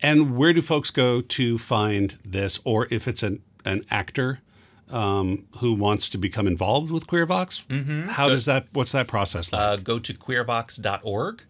[0.00, 4.40] And where do folks go to find this, or if it's an, an actor
[4.90, 8.08] um, who wants to become involved with Queervox, mm-hmm.
[8.08, 8.66] how go, does that?
[8.72, 9.62] What's that process like?
[9.62, 11.42] Uh, go to queervox.org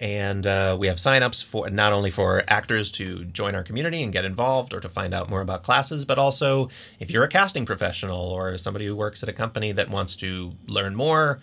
[0.00, 4.12] and uh, we have signups for not only for actors to join our community and
[4.12, 7.66] get involved or to find out more about classes, but also if you're a casting
[7.66, 11.38] professional or somebody who works at a company that wants to learn more,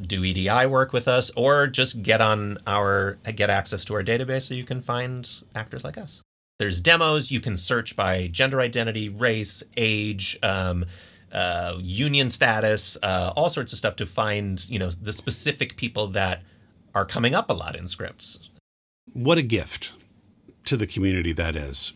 [0.00, 4.42] do EDI work with us, or just get on our get access to our database
[4.42, 6.22] so you can find actors like us.
[6.60, 7.32] There's demos.
[7.32, 10.38] You can search by gender identity, race, age.
[10.42, 10.86] Um,
[11.30, 16.06] uh, union status, uh, all sorts of stuff to find, you know, the specific people
[16.06, 16.42] that
[16.98, 18.50] are coming up a lot in scripts.
[19.12, 19.92] What a gift
[20.64, 21.92] to the community that is.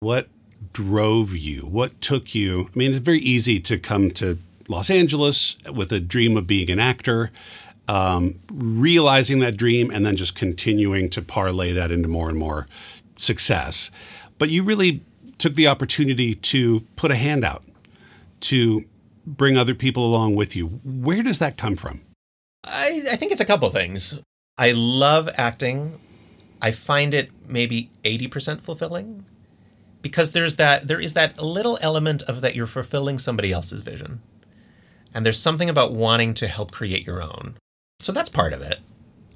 [0.00, 0.28] What
[0.74, 1.62] drove you?
[1.62, 2.68] What took you?
[2.74, 6.70] I mean, it's very easy to come to Los Angeles with a dream of being
[6.70, 7.30] an actor,
[7.88, 12.66] um, realizing that dream, and then just continuing to parlay that into more and more
[13.16, 13.90] success.
[14.36, 15.00] But you really
[15.38, 17.64] took the opportunity to put a hand out,
[18.40, 18.84] to
[19.26, 20.66] bring other people along with you.
[20.84, 22.02] Where does that come from?
[22.66, 24.20] I, I think it's a couple things.
[24.58, 26.00] I love acting.
[26.60, 29.24] I find it maybe 80% fulfilling
[30.02, 34.22] because there's that there is that little element of that you're fulfilling somebody else's vision.
[35.14, 37.56] And there's something about wanting to help create your own.
[38.00, 38.78] So that's part of it.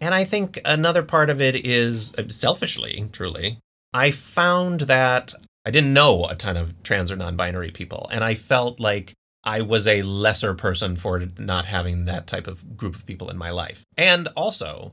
[0.00, 3.58] And I think another part of it is uh, selfishly, truly.
[3.92, 5.34] I found that
[5.66, 8.08] I didn't know a ton of trans or non binary people.
[8.12, 9.12] And I felt like
[9.44, 13.38] I was a lesser person for not having that type of group of people in
[13.38, 13.84] my life.
[13.96, 14.92] And also,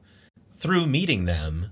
[0.55, 1.69] through meeting them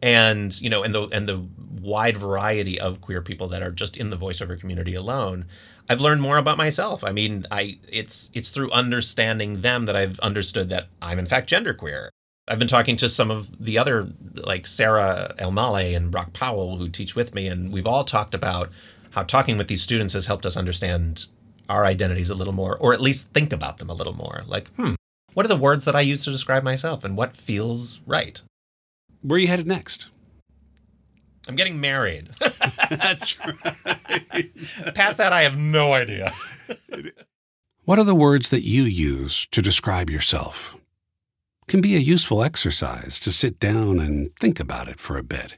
[0.00, 1.46] and, you know, and the and the
[1.80, 5.46] wide variety of queer people that are just in the voiceover community alone,
[5.88, 7.02] I've learned more about myself.
[7.02, 11.50] I mean, I it's it's through understanding them that I've understood that I'm in fact
[11.50, 12.08] genderqueer.
[12.48, 16.88] I've been talking to some of the other like Sarah Elmaleh and Brock Powell who
[16.88, 18.70] teach with me and we've all talked about
[19.10, 21.26] how talking with these students has helped us understand
[21.68, 24.42] our identities a little more, or at least think about them a little more.
[24.46, 24.94] Like, hmm,
[25.34, 28.40] what are the words that I use to describe myself and what feels right?
[29.22, 30.08] Where are you headed next?
[31.48, 32.30] I'm getting married.
[32.90, 34.94] That's right.
[34.94, 36.32] Past that, I have no idea.
[37.84, 40.76] what are the words that you use to describe yourself?
[41.68, 45.56] Can be a useful exercise to sit down and think about it for a bit.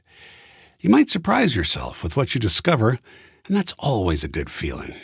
[0.79, 2.99] You might surprise yourself with what you discover,
[3.47, 4.95] and that's always a good feeling.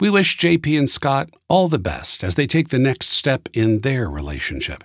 [0.00, 3.82] We wish JP and Scott all the best as they take the next step in
[3.82, 4.82] their relationship.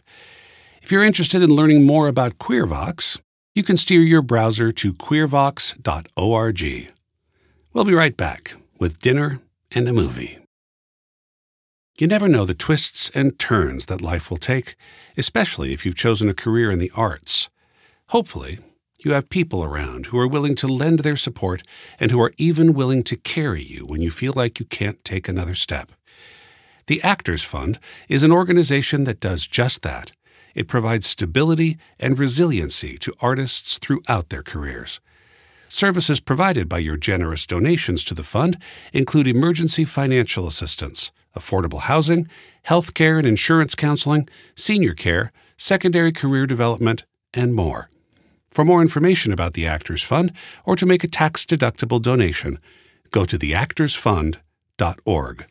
[0.84, 3.20] If you're interested in learning more about Queervox,
[3.56, 6.94] you can steer your browser to queervox.org.
[7.74, 9.42] We'll be right back with dinner
[9.72, 10.38] and a movie.
[11.98, 14.76] You never know the twists and turns that life will take,
[15.18, 17.50] especially if you've chosen a career in the arts.
[18.10, 18.60] Hopefully,
[19.04, 21.64] you have people around who are willing to lend their support
[22.00, 25.28] and who are even willing to carry you when you feel like you can't take
[25.28, 25.92] another step.
[26.88, 30.12] The Actors Fund is an organization that does just that.
[30.56, 35.00] It provides stability and resiliency to artists throughout their careers.
[35.68, 38.58] Services provided by your generous donations to the fund
[38.92, 42.28] include emergency financial assistance, affordable housing,
[42.64, 47.90] health care and insurance counseling, senior care, secondary career development, and more.
[48.52, 50.34] For more information about the Actors Fund
[50.66, 52.58] or to make a tax deductible donation,
[53.12, 55.46] go to theactorsfund.org.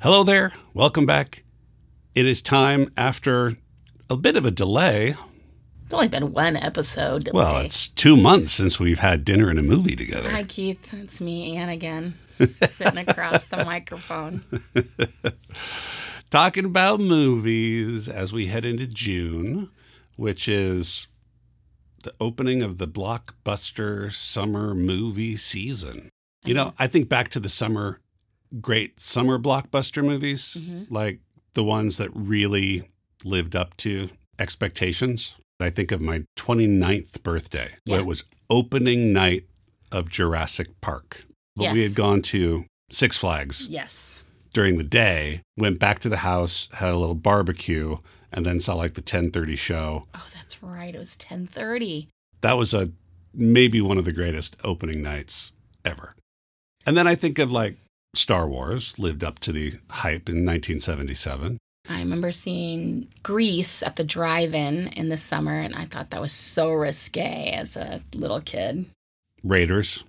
[0.00, 0.52] Hello there.
[0.74, 1.44] Welcome back.
[2.14, 3.56] It is time after
[4.10, 5.14] a bit of a delay.
[5.88, 7.24] It's only been one episode.
[7.24, 7.42] Delay.
[7.42, 10.28] Well, it's two months since we've had dinner and a movie together.
[10.28, 10.92] Hi, Keith.
[10.92, 12.12] It's me, Anne, again,
[12.68, 14.42] sitting across the microphone.
[16.30, 19.70] Talking about movies as we head into June,
[20.16, 21.06] which is
[22.02, 26.10] the opening of the blockbuster summer movie season.
[26.44, 27.98] You know, I think back to the summer,
[28.60, 30.86] great summer blockbuster movies, Mhm.
[30.90, 31.20] like
[31.54, 32.90] the ones that really
[33.24, 35.32] lived up to expectations.
[35.60, 37.98] I think of my 29th birthday, Yeah.
[37.98, 39.44] it was opening night
[39.90, 41.24] of Jurassic Park.
[41.56, 44.24] But we had gone to Six Flags Yes.
[44.54, 47.96] during the day, went back to the house, had a little barbecue,
[48.32, 50.04] and then saw like the 1030 show.
[50.14, 50.94] Oh, that's right.
[50.94, 52.08] It was 1030.
[52.42, 52.90] That was a
[53.34, 55.52] maybe one of the greatest opening nights
[55.84, 56.14] ever.
[56.86, 57.76] And then I think of like
[58.14, 61.58] Star Wars lived up to the hype in 1977.
[61.88, 66.32] I remember seeing Grease at the drive-in in the summer, and I thought that was
[66.32, 68.86] so risque as a little kid.
[69.42, 70.04] Raiders.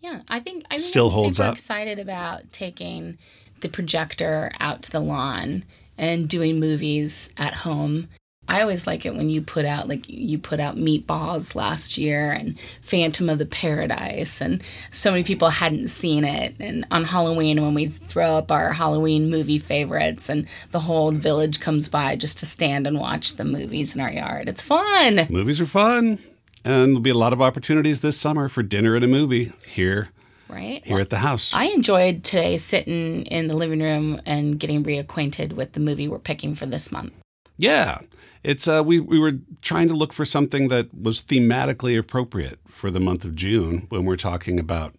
[0.00, 1.54] Yeah, I think I think Still I'm holds super up.
[1.54, 3.18] excited about taking
[3.60, 5.64] the projector out to the lawn
[5.98, 8.08] and doing movies at home.
[8.50, 12.28] I always like it when you put out like you put out Meatballs last year
[12.30, 14.60] and Phantom of the Paradise and
[14.90, 19.30] so many people hadn't seen it and on Halloween when we throw up our Halloween
[19.30, 23.94] movie favorites and the whole village comes by just to stand and watch the movies
[23.94, 24.48] in our yard.
[24.48, 25.26] It's fun.
[25.30, 26.18] Movies are fun.
[26.64, 30.08] And there'll be a lot of opportunities this summer for dinner and a movie here
[30.48, 30.84] Right?
[30.84, 31.54] here at the house.
[31.54, 36.18] I enjoyed today sitting in the living room and getting reacquainted with the movie we're
[36.18, 37.12] picking for this month.
[37.60, 37.98] Yeah.
[38.42, 42.90] It's uh we we were trying to look for something that was thematically appropriate for
[42.90, 44.94] the month of June when we're talking about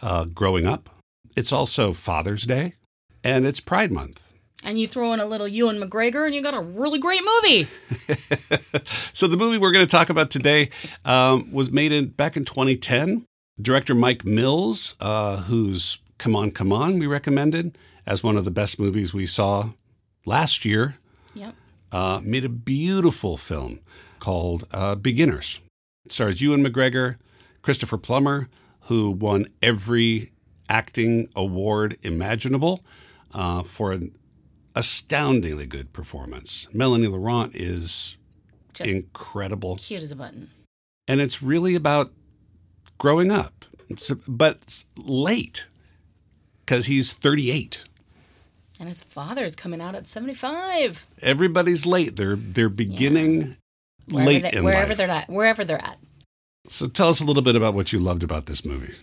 [0.00, 0.90] uh growing up.
[1.36, 2.74] It's also Father's Day
[3.22, 4.32] and it's Pride Month.
[4.64, 7.68] And you throw in a little Ewan McGregor and you got a really great movie.
[9.14, 10.70] So the movie we're going to talk about today
[11.04, 13.24] um, was made in back in 2010.
[13.60, 18.50] Director Mike Mills, uh, who's Come On, Come On, we recommended as one of the
[18.50, 19.70] best movies we saw
[20.24, 20.96] last year.
[21.92, 23.80] Uh, made a beautiful film
[24.18, 25.60] called uh, Beginners.
[26.04, 27.16] It stars Ewan McGregor,
[27.60, 28.48] Christopher Plummer,
[28.82, 30.32] who won every
[30.68, 32.80] acting award imaginable
[33.32, 34.16] uh, for an
[34.74, 36.66] astoundingly good performance.
[36.72, 38.16] Melanie Laurent is
[38.72, 39.76] Just incredible.
[39.76, 40.50] Cute as a button.
[41.06, 42.12] And it's really about
[42.98, 45.68] growing up, it's, but it's late
[46.60, 47.84] because he's 38.
[48.82, 51.06] And his father's coming out at 75.
[51.22, 52.16] Everybody's late.
[52.16, 53.56] They're they're beginning
[54.08, 54.96] Wherever, late they, in wherever life.
[54.98, 55.28] they're at.
[55.30, 55.98] Wherever they're at.
[56.68, 58.96] So tell us a little bit about what you loved about this movie.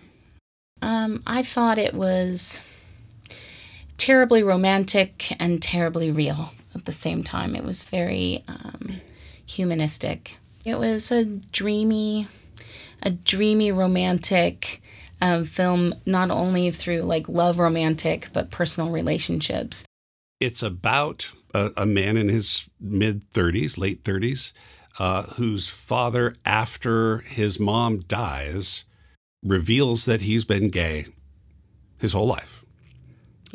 [0.81, 2.61] Um, I thought it was
[3.95, 7.55] terribly romantic and terribly real at the same time.
[7.55, 8.99] It was very um,
[9.45, 10.35] humanistic.
[10.65, 12.27] It was a dreamy,
[13.01, 14.81] a dreamy romantic
[15.21, 19.83] um, film, not only through like love romantic, but personal relationships.
[20.39, 24.53] It's about a, a man in his mid 30s, late 30s,
[24.97, 28.85] uh, whose father, after his mom dies,
[29.43, 31.05] reveals that he's been gay
[31.97, 32.63] his whole life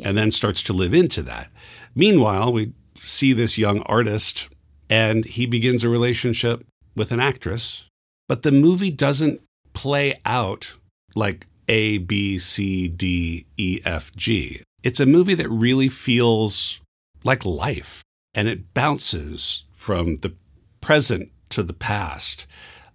[0.03, 1.49] and then starts to live into that.
[1.95, 4.49] Meanwhile, we see this young artist
[4.89, 7.87] and he begins a relationship with an actress,
[8.27, 9.41] but the movie doesn't
[9.73, 10.75] play out
[11.15, 14.61] like A, B, C, D, E, F, G.
[14.83, 16.79] It's a movie that really feels
[17.23, 18.03] like life
[18.33, 20.33] and it bounces from the
[20.81, 22.45] present to the past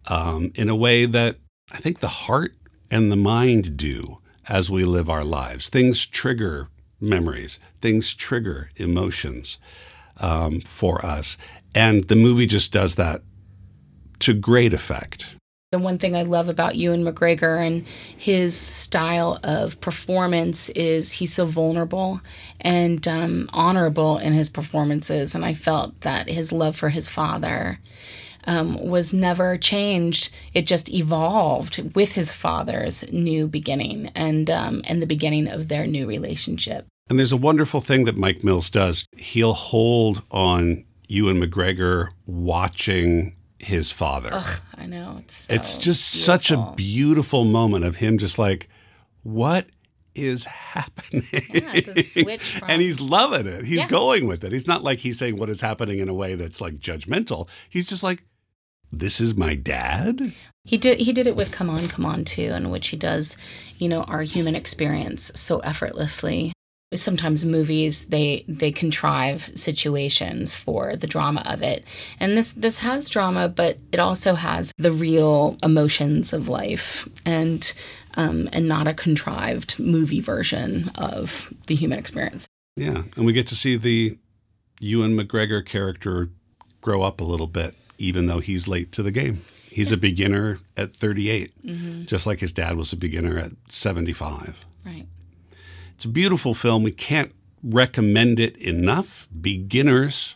[0.08, 1.36] um, in a way that
[1.72, 2.54] I think the heart
[2.90, 4.18] and the mind do
[4.48, 5.68] as we live our lives.
[5.68, 6.68] Things trigger
[7.00, 9.58] memories, things trigger emotions
[10.18, 11.38] um, for us.
[11.74, 13.22] And the movie just does that
[14.20, 15.36] to great effect.
[15.72, 21.32] The one thing I love about Ewan McGregor and his style of performance is he's
[21.32, 22.20] so vulnerable
[22.60, 25.32] and um, honorable in his performances.
[25.32, 27.78] And I felt that his love for his father
[28.48, 30.30] um, was never changed.
[30.54, 35.86] It just evolved with his father's new beginning and um, and the beginning of their
[35.86, 36.84] new relationship.
[37.08, 39.06] And there's a wonderful thing that Mike Mills does.
[39.16, 44.30] He'll hold on Ewan McGregor watching his father.
[44.32, 46.24] Ugh, I know it's so it's just beautiful.
[46.24, 48.68] such a beautiful moment of him just like,
[49.22, 49.66] what
[50.14, 51.22] is happening?
[51.32, 53.64] Yeah, it's a switch from- and he's loving it.
[53.64, 53.88] He's Yeah.
[53.88, 54.52] going with it.
[54.52, 57.48] He's not like he's saying what is happening in a way that's like judgmental.
[57.68, 58.24] He's just like,
[58.92, 60.32] this is my dad?
[60.64, 63.36] He did he did it with Come On, Come On too, in which he does,
[63.78, 66.52] you know, our human experience so effortlessly.
[67.00, 71.84] Sometimes movies they they contrive situations for the drama of it.
[72.18, 77.72] And this this has drama, but it also has the real emotions of life and
[78.16, 82.48] um, and not a contrived movie version of the human experience.
[82.74, 83.02] Yeah.
[83.14, 84.18] And we get to see the
[84.80, 86.30] Ewan McGregor character
[86.80, 89.42] grow up a little bit, even though he's late to the game.
[89.70, 92.06] He's a beginner at 38, Mhm.
[92.06, 94.64] just like his dad was a beginner at 75.
[94.84, 95.06] Right.
[96.00, 96.82] It's a beautiful film.
[96.82, 97.30] We can't
[97.62, 99.28] recommend it enough.
[99.38, 100.34] Beginners,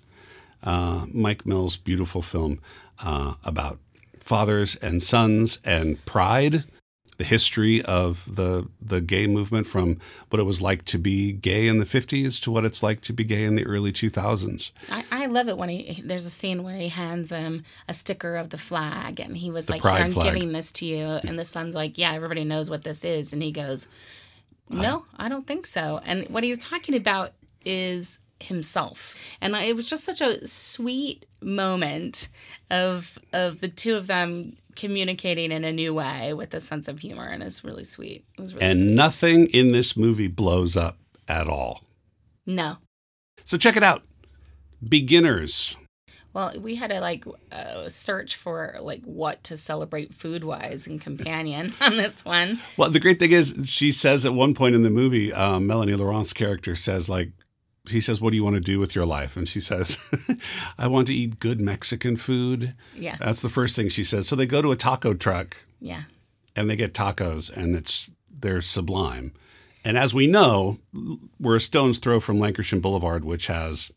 [0.62, 2.58] uh, Mike Mills' beautiful film
[3.02, 3.78] uh, about
[4.20, 6.64] fathers and sons and pride,
[7.16, 9.96] the history of the the gay movement from
[10.28, 13.14] what it was like to be gay in the 50s to what it's like to
[13.14, 14.70] be gay in the early 2000s.
[14.90, 18.36] I, I love it when he there's a scene where he hands him a sticker
[18.36, 20.34] of the flag and he was The like, I'm flag.
[20.34, 23.42] giving this to you and the son's like, Yeah, everybody knows what this is and
[23.42, 23.88] he goes,
[24.70, 26.00] No, I don't think so.
[26.04, 27.32] And what he's talking about
[27.64, 29.14] is himself.
[29.40, 32.28] And I- it was just such a sweet moment
[32.70, 36.98] of of the two of them communicating in a new way with a sense of
[36.98, 38.24] humor and it's really sweet.
[38.36, 38.90] It was really And sweet.
[38.90, 40.98] nothing in this movie blows up
[41.28, 41.84] at all.
[42.44, 42.78] No.
[43.44, 44.02] So check it out.
[44.86, 45.76] Beginners.
[46.34, 51.00] Well, we had to like uh, search for like what to celebrate food wise and
[51.00, 52.58] companion on this one.
[52.76, 55.94] Well, the great thing is, she says at one point in the movie, um, Melanie
[55.94, 57.30] Laurent's character says, like,
[57.88, 59.36] he says, What do you want to do with your life?
[59.36, 59.98] And she says,
[60.78, 62.74] I want to eat good Mexican food.
[62.96, 63.16] Yeah.
[63.20, 64.26] That's the first thing she says.
[64.26, 66.02] So they go to a taco truck Yeah.
[66.56, 69.32] and they get tacos, and it's they're sublime.
[69.84, 70.78] And as we know,
[71.38, 73.92] we're a stone's throw from Lankershim Boulevard, which has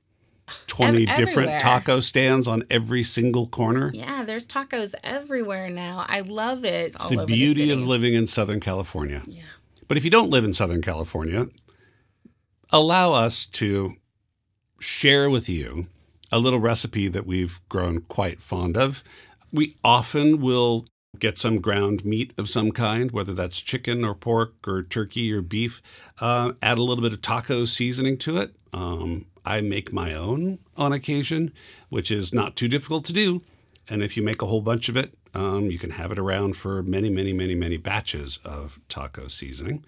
[0.68, 3.92] 20 Ev- different taco stands on every single corner.
[3.94, 6.06] Yeah, there's tacos everywhere now.
[6.08, 6.96] I love it.
[6.96, 9.22] It's the beauty of living in Southern California.
[9.26, 9.44] Yeah.
[9.88, 11.48] But if you don't live in Southern California,
[12.72, 13.96] allow us to
[14.80, 15.88] share with you
[16.32, 19.04] a little recipe that we've grown quite fond of.
[19.52, 20.86] We often will
[21.20, 25.42] get some ground meat of some kind, whether that's chicken or pork or turkey or
[25.42, 25.82] beef,
[26.20, 28.56] uh, add a little bit of taco seasoning to it.
[28.74, 31.54] Um, I make my own on occasion,
[31.88, 33.42] which is not too difficult to do.
[33.88, 36.58] And if you make a whole bunch of it, um, you can have it around
[36.58, 39.86] for many, many, many, many batches of taco seasoning.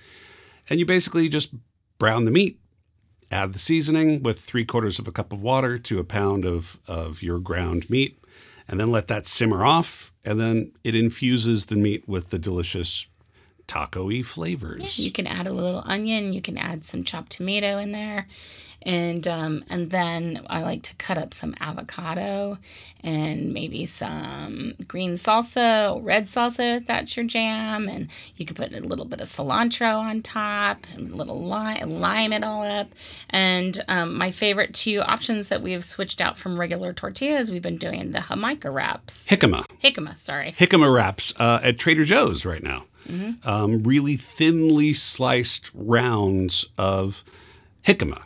[0.69, 1.53] And you basically just
[1.97, 2.57] brown the meat,
[3.33, 6.79] add the seasoning with three quarters of a cup of water to a pound of,
[6.87, 8.17] of your ground meat,
[8.65, 10.13] and then let that simmer off.
[10.23, 13.07] And then it infuses the meat with the delicious
[13.69, 14.97] taco y flavors.
[14.97, 16.33] Yeah, you can add a little onion.
[16.33, 18.27] You can add some chopped tomato in there,
[18.81, 22.57] and um, and then I like to cut up some avocado
[23.03, 28.55] and maybe some green salsa, or red salsa if that's your jam, and you could
[28.55, 32.63] put a little bit of cilantro on top and a little lime, lime it all
[32.63, 32.87] up.
[33.29, 37.61] And um, my favorite two options that we have switched out from regular tortillas, we've
[37.61, 39.27] been doing the jamaica wraps.
[39.27, 39.63] Jicama.
[39.83, 40.53] Jicama, sorry.
[40.53, 42.85] Jicama wraps uh, at Trader Joe's right now.
[43.07, 43.45] Mhm.
[43.45, 47.23] Um, really thinly sliced rounds of
[47.85, 48.23] jicama.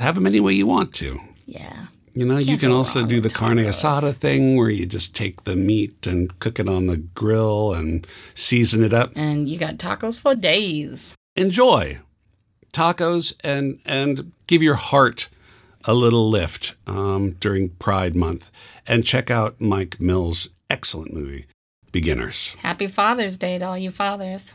[0.00, 1.18] Have them any way you want to.
[1.46, 1.86] Yeah.
[2.14, 5.44] You know, you Can't can also do the carne asada thing where you just take
[5.44, 9.12] the meat and cook it on the grill and season it up.
[9.14, 11.14] And you got tacos for days.
[11.36, 11.98] Enjoy
[12.72, 15.28] tacos and and give your heart
[15.84, 18.50] a little lift um, during Pride Month.
[18.86, 21.46] And check out Mike Mills' excellent movie,
[21.92, 22.54] beginners.
[22.60, 24.54] Happy Father's Day to all you fathers.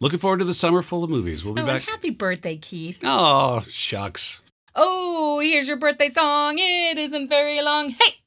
[0.00, 1.44] Looking forward to the summer full of movies.
[1.44, 1.82] We'll be oh, back.
[1.82, 3.00] happy birthday, Keith.
[3.04, 4.42] Oh, shucks.
[4.74, 6.56] Oh, here's your birthday song.
[6.58, 7.90] It isn't very long.
[7.90, 8.20] Hey!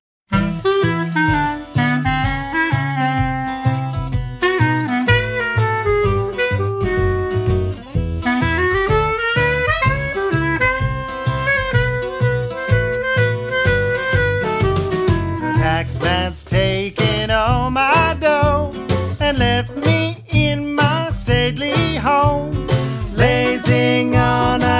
[15.58, 16.76] Taxman's tape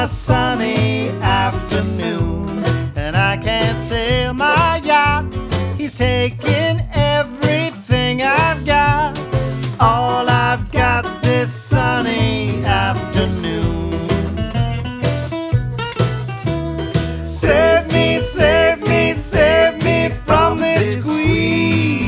[0.08, 2.64] sunny afternoon.
[2.96, 5.26] And I can't sail my yacht,
[5.78, 9.20] he's taking everything I've got.
[9.80, 13.92] All I've got's this sunny afternoon.
[17.26, 22.07] Save me, save me, save me from this squeeze.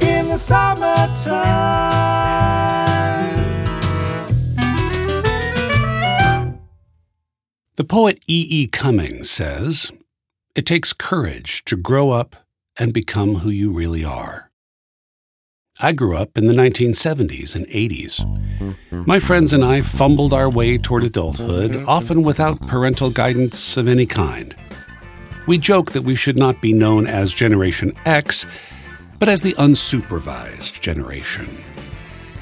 [0.00, 1.74] In the summertime.
[7.76, 8.46] The poet E.
[8.48, 8.66] E.
[8.68, 9.92] Cummings says,
[10.54, 12.36] It takes courage to grow up
[12.78, 14.50] and become who you really are.
[15.84, 18.24] I grew up in the 1970s and 80s.
[19.06, 24.06] My friends and I fumbled our way toward adulthood, often without parental guidance of any
[24.06, 24.56] kind.
[25.46, 28.46] We joke that we should not be known as Generation X,
[29.18, 31.48] but as the unsupervised generation.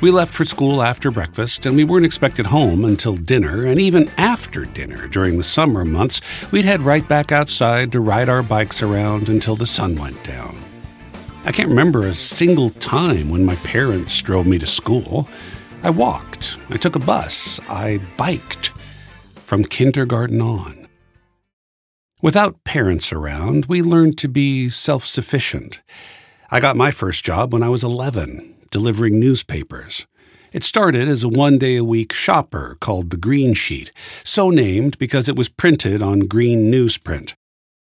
[0.01, 4.09] We left for school after breakfast, and we weren't expected home until dinner, and even
[4.19, 6.21] after dinner during the summer months,
[6.53, 10.72] we'd head right back outside to ride our bikes around until the sun went down.
[11.45, 15.29] I can't remember a single time when my parents drove me to school.
[15.83, 18.73] I walked, I took a bus, I biked
[19.35, 20.87] from kindergarten on.
[22.23, 25.83] Without parents around, we learned to be self sufficient.
[26.49, 30.07] I got my first job when I was 11, delivering newspapers.
[30.53, 33.91] It started as a one day a week shopper called the Green Sheet,
[34.23, 37.35] so named because it was printed on green newsprint.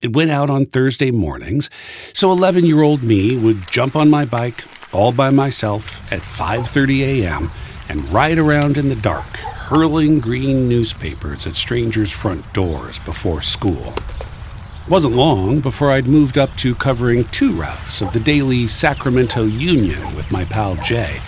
[0.01, 1.69] It went out on Thursday mornings,
[2.11, 7.51] so 11-year-old me would jump on my bike all by myself at 5:30 a.m.
[7.87, 9.37] and ride around in the dark,
[9.69, 13.93] hurling green newspapers at strangers' front doors before school.
[13.93, 19.43] It wasn't long before I'd moved up to covering two routes of the daily Sacramento
[19.43, 21.21] Union with my pal Jay,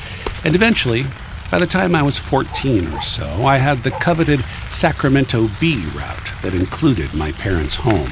[0.43, 1.05] and eventually,
[1.51, 6.31] by the time I was 14 or so, I had the coveted Sacramento Bee route
[6.41, 8.09] that included my parents' home.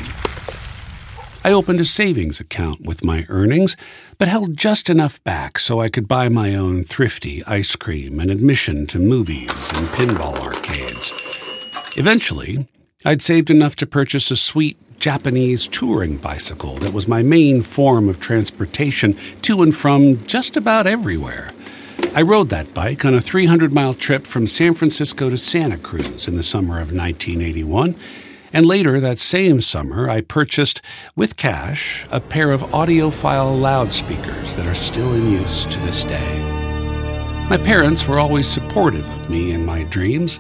[1.44, 3.76] I opened a savings account with my earnings,
[4.20, 8.30] but held just enough back so I could buy my own thrifty ice cream and
[8.30, 11.12] admission to movies and pinball arcades.
[11.98, 12.68] Eventually,
[13.04, 18.08] I'd saved enough to purchase a sweet Japanese touring bicycle that was my main form
[18.08, 21.50] of transportation to and from just about everywhere.
[22.14, 26.28] I rode that bike on a 300 mile trip from San Francisco to Santa Cruz
[26.28, 27.96] in the summer of 1981.
[28.54, 30.82] And later that same summer, I purchased,
[31.16, 36.52] with cash, a pair of audiophile loudspeakers that are still in use to this day.
[37.50, 40.40] My parents were always supportive of me and my dreams,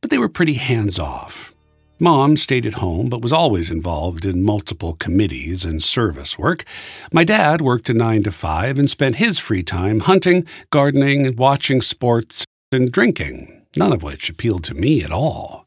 [0.00, 1.54] but they were pretty hands off.
[1.98, 6.64] Mom stayed at home but was always involved in multiple committees and service work.
[7.12, 11.80] My dad worked a 9 to 5 and spent his free time hunting, gardening, watching
[11.80, 15.61] sports, and drinking, none of which appealed to me at all.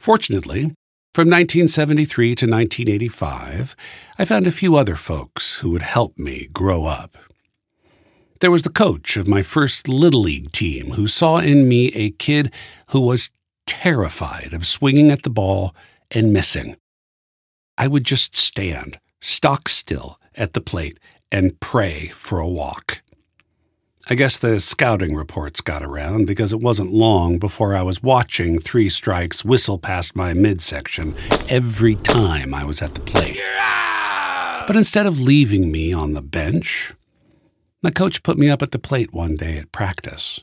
[0.00, 0.72] Fortunately,
[1.12, 3.76] from 1973 to 1985,
[4.18, 7.18] I found a few other folks who would help me grow up.
[8.40, 12.12] There was the coach of my first Little League team who saw in me a
[12.12, 12.50] kid
[12.92, 13.30] who was
[13.66, 15.76] terrified of swinging at the ball
[16.10, 16.76] and missing.
[17.76, 20.98] I would just stand, stock still, at the plate
[21.30, 23.02] and pray for a walk.
[24.12, 28.58] I guess the scouting reports got around because it wasn't long before I was watching
[28.58, 31.14] three strikes whistle past my midsection
[31.48, 33.40] every time I was at the plate.
[34.66, 36.92] But instead of leaving me on the bench,
[37.84, 40.40] my coach put me up at the plate one day at practice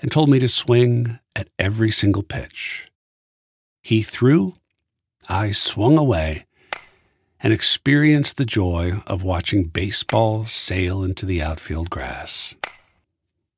[0.00, 2.90] and told me to swing at every single pitch.
[3.82, 4.54] He threw,
[5.28, 6.46] I swung away,
[7.42, 12.54] and experienced the joy of watching baseball sail into the outfield grass.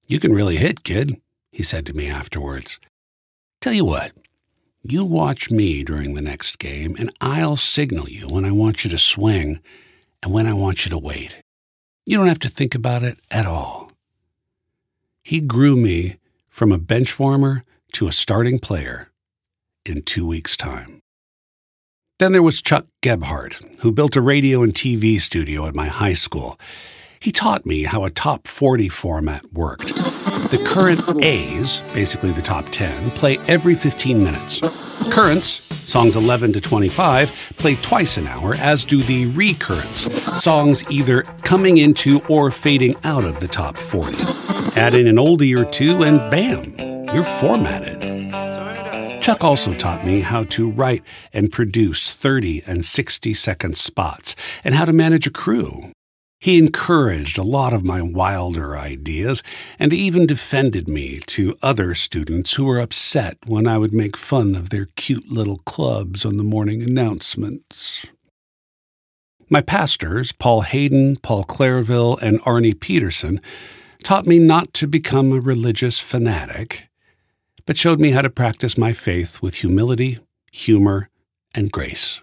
[0.07, 2.79] You can really hit, kid, he said to me afterwards.
[3.61, 4.13] Tell you what,
[4.83, 8.91] you watch me during the next game, and I'll signal you when I want you
[8.91, 9.61] to swing
[10.23, 11.43] and when I want you to wait.
[12.05, 13.91] You don't have to think about it at all.
[15.25, 19.11] He grew me from a bench warmer to a starting player
[19.85, 21.03] in two weeks' time.
[22.21, 26.13] Then there was Chuck Gebhardt, who built a radio and TV studio at my high
[26.13, 26.59] school.
[27.21, 29.95] He taught me how a top 40 format worked.
[30.51, 34.61] The current A's, basically the top 10, play every 15 minutes.
[35.11, 41.23] Currents, songs 11 to 25, play twice an hour, as do the recurrents, songs either
[41.43, 44.17] coming into or fading out of the top 40.
[44.79, 46.75] Add in an oldie or two, and bam,
[47.15, 48.17] you're formatted.
[49.23, 51.03] Chuck also taught me how to write
[51.33, 55.91] and produce 30 and 60 second spots and how to manage a crew.
[56.39, 59.43] He encouraged a lot of my wilder ideas
[59.79, 64.55] and even defended me to other students who were upset when I would make fun
[64.55, 68.07] of their cute little clubs on the morning announcements.
[69.49, 73.41] My pastors, Paul Hayden, Paul Clairville, and Arnie Peterson,
[74.03, 76.89] taught me not to become a religious fanatic,
[77.65, 80.19] but showed me how to practice my faith with humility,
[80.53, 81.09] humor,
[81.55, 82.23] and grace.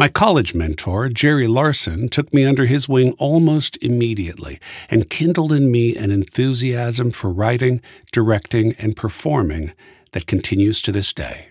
[0.00, 5.70] My college mentor, Jerry Larson, took me under his wing almost immediately and kindled in
[5.70, 9.74] me an enthusiasm for writing, directing, and performing
[10.12, 11.48] that continues to this day.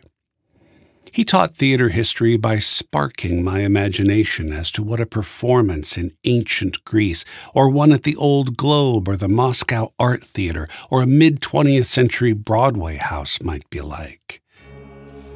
[1.13, 6.83] He taught theater history by sparking my imagination as to what a performance in ancient
[6.83, 7.23] Greece,
[7.53, 11.85] or one at the Old Globe, or the Moscow Art Theater, or a mid 20th
[11.85, 14.41] century Broadway house might be like.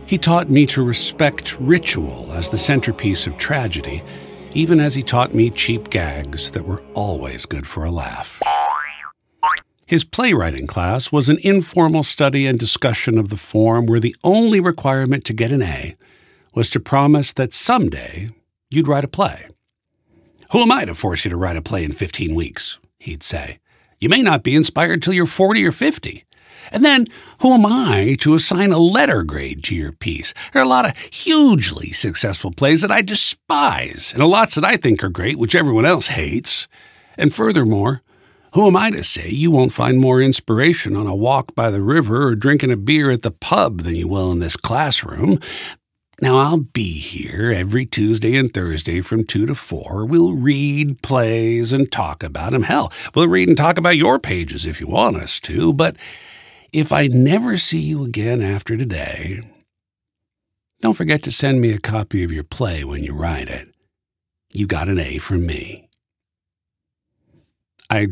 [0.05, 4.01] He taught me to respect ritual as the centerpiece of tragedy,
[4.53, 8.41] even as he taught me cheap gags that were always good for a laugh.
[9.87, 14.59] His playwriting class was an informal study and discussion of the form where the only
[14.59, 15.95] requirement to get an A
[16.53, 18.29] was to promise that someday
[18.69, 19.47] you'd write a play.
[20.51, 22.77] Who am I to force you to write a play in 15 weeks?
[22.99, 23.59] He'd say.
[23.99, 26.25] You may not be inspired till you're 40 or 50.
[26.71, 27.07] And then,
[27.41, 30.33] who am I to assign a letter grade to your piece?
[30.51, 34.65] There are a lot of hugely successful plays that I despise, and a lots that
[34.65, 36.67] I think are great, which everyone else hates.
[37.17, 38.01] And furthermore,
[38.53, 41.81] who am I to say you won't find more inspiration on a walk by the
[41.81, 45.39] river or drinking a beer at the pub than you will in this classroom?
[46.21, 50.05] Now, I'll be here every Tuesday and Thursday from 2 to 4.
[50.05, 52.63] We'll read plays and talk about them.
[52.63, 55.73] Hell, we'll read and talk about your pages if you want us to.
[55.73, 55.97] But
[56.73, 59.41] if I never see you again after today,
[60.81, 63.69] don't forget to send me a copy of your play when you write it.
[64.51, 65.87] You got an A from me.
[67.89, 68.07] I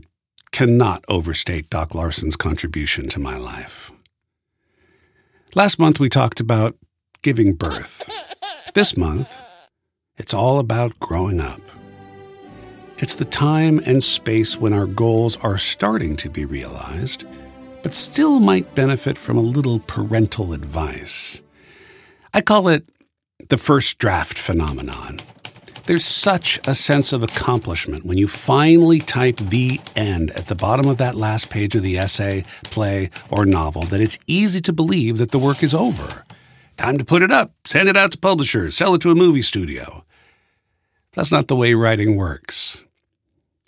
[0.51, 3.91] cannot overstate Doc Larson's contribution to my life.
[5.55, 6.77] Last month we talked about
[7.23, 8.07] giving birth.
[8.73, 9.35] This month,
[10.17, 11.61] it's all about growing up.
[12.99, 17.25] It's the time and space when our goals are starting to be realized,
[17.83, 21.41] but still might benefit from a little parental advice.
[22.33, 22.85] I call it
[23.49, 25.17] the first draft phenomenon.
[25.87, 30.87] There's such a sense of accomplishment when you finally type the end at the bottom
[30.87, 35.17] of that last page of the essay, play, or novel that it's easy to believe
[35.17, 36.23] that the work is over.
[36.77, 39.41] Time to put it up, send it out to publishers, sell it to a movie
[39.41, 40.05] studio.
[41.13, 42.83] That's not the way writing works.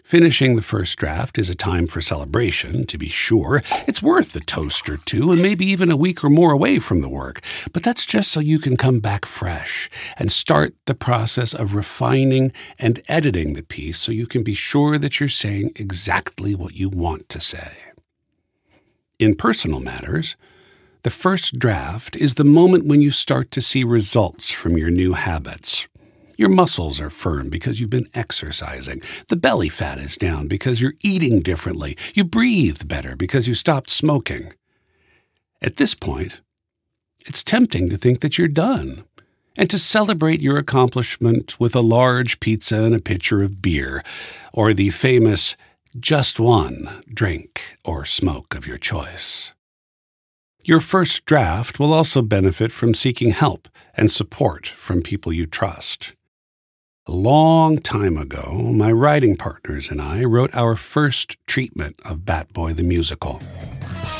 [0.03, 3.61] Finishing the first draft is a time for celebration, to be sure.
[3.87, 6.99] It's worth a toast or two, and maybe even a week or more away from
[6.99, 7.39] the work.
[7.71, 12.51] But that's just so you can come back fresh and start the process of refining
[12.77, 16.89] and editing the piece so you can be sure that you're saying exactly what you
[16.89, 17.71] want to say.
[19.19, 20.35] In personal matters,
[21.03, 25.13] the first draft is the moment when you start to see results from your new
[25.13, 25.87] habits.
[26.37, 29.01] Your muscles are firm because you've been exercising.
[29.27, 31.97] The belly fat is down because you're eating differently.
[32.15, 34.53] You breathe better because you stopped smoking.
[35.61, 36.41] At this point,
[37.25, 39.03] it's tempting to think that you're done
[39.57, 44.03] and to celebrate your accomplishment with a large pizza and a pitcher of beer,
[44.51, 45.55] or the famous
[45.99, 49.53] just one drink or smoke of your choice.
[50.65, 56.13] Your first draft will also benefit from seeking help and support from people you trust.
[57.05, 62.53] A long time ago, my writing partners and I wrote our first treatment of Bat
[62.53, 63.41] Boy the Musical.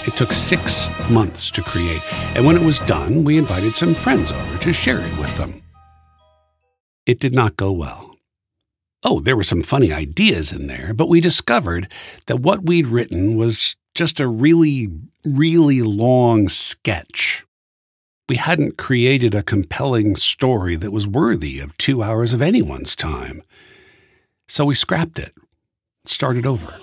[0.06, 2.02] It took six months to create,
[2.36, 5.64] and when it was done, we invited some friends over to share it with them.
[7.06, 8.18] It did not go well.
[9.02, 11.90] Oh, there were some funny ideas in there, but we discovered
[12.26, 14.90] that what we'd written was just a really,
[15.24, 17.46] really long sketch
[18.30, 23.42] we hadn't created a compelling story that was worthy of two hours of anyone's time.
[24.48, 25.32] So we scrapped it,
[26.06, 26.80] started over.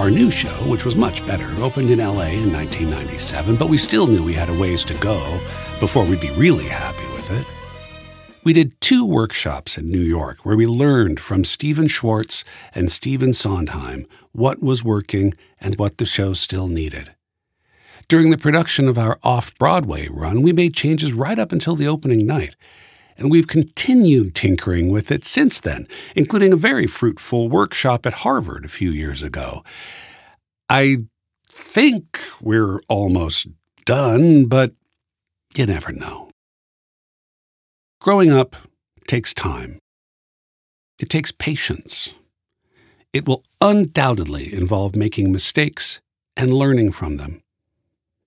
[0.00, 4.08] Our new show, which was much better, opened in LA in 1997, but we still
[4.08, 5.40] knew we had a ways to go
[5.78, 7.46] before we'd be really happy with it.
[8.42, 13.32] We did two workshops in New York where we learned from Stephen Schwartz and Stephen
[13.32, 17.14] Sondheim what was working and what the show still needed.
[18.08, 21.88] During the production of our off Broadway run, we made changes right up until the
[21.88, 22.54] opening night,
[23.18, 28.64] and we've continued tinkering with it since then, including a very fruitful workshop at Harvard
[28.64, 29.64] a few years ago.
[30.70, 30.98] I
[31.50, 33.48] think we're almost
[33.84, 34.72] done, but
[35.56, 36.30] you never know.
[38.00, 38.54] Growing up
[39.08, 39.80] takes time.
[41.00, 42.14] It takes patience.
[43.12, 46.00] It will undoubtedly involve making mistakes
[46.36, 47.42] and learning from them.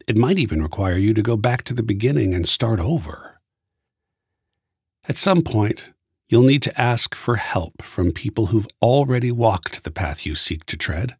[0.09, 3.39] It might even require you to go back to the beginning and start over.
[5.07, 5.91] At some point,
[6.27, 10.65] you'll need to ask for help from people who've already walked the path you seek
[10.65, 11.15] to tread.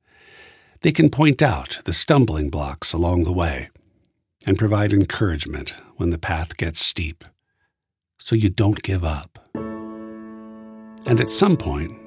[0.82, 3.70] They can point out the stumbling blocks along the way
[4.48, 7.24] and provide encouragement when the path gets steep
[8.18, 9.38] so you don't give up.
[11.06, 11.99] And at some point,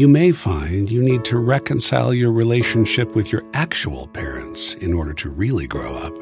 [0.00, 5.12] you may find you need to reconcile your relationship with your actual parents in order
[5.12, 6.14] to really grow up.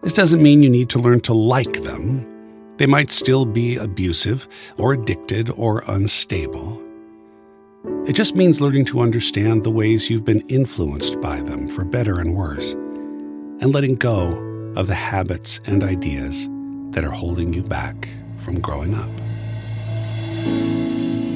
[0.00, 2.26] This doesn't mean you need to learn to like them.
[2.78, 4.48] They might still be abusive
[4.78, 6.82] or addicted or unstable.
[8.06, 12.20] It just means learning to understand the ways you've been influenced by them, for better
[12.20, 16.48] and worse, and letting go of the habits and ideas
[16.92, 18.08] that are holding you back
[18.38, 19.10] from growing up.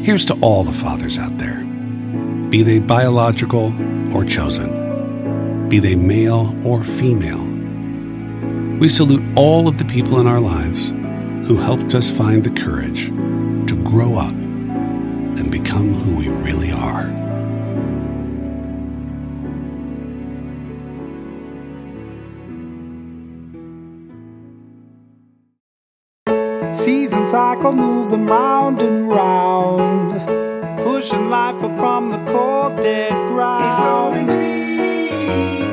[0.06, 1.64] Here's to all the fathers out there,
[2.48, 3.74] be they biological
[4.16, 7.44] or chosen, be they male or female.
[8.78, 10.90] We salute all of the people in our lives
[11.48, 17.25] who helped us find the courage to grow up and become who we really are.
[27.36, 30.10] Cycle moving round and round,
[30.78, 33.62] pushing life up from the cold dead ground.
[33.62, 35.65] It's rolling green.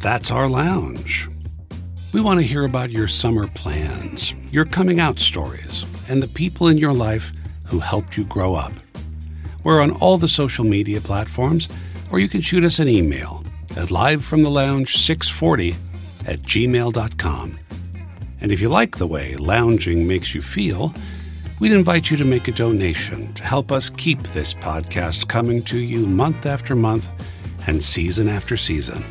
[0.00, 1.28] That's our lounge.
[2.12, 6.68] We want to hear about your summer plans, your coming out stories, and the people
[6.68, 7.32] in your life
[7.66, 8.72] who helped you grow up.
[9.62, 11.68] We're on all the social media platforms,
[12.10, 15.76] or you can shoot us an email at livefromthelounge640
[16.26, 17.58] at gmail.com.
[18.40, 20.94] And if you like the way lounging makes you feel,
[21.60, 25.78] we'd invite you to make a donation to help us keep this podcast coming to
[25.78, 27.12] you month after month
[27.66, 29.04] and season after season.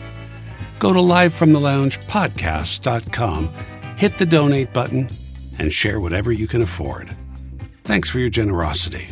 [0.80, 3.54] Go to livefromtheloungepodcast.com,
[3.98, 5.10] hit the donate button,
[5.58, 7.14] and share whatever you can afford.
[7.84, 9.10] Thanks for your generosity.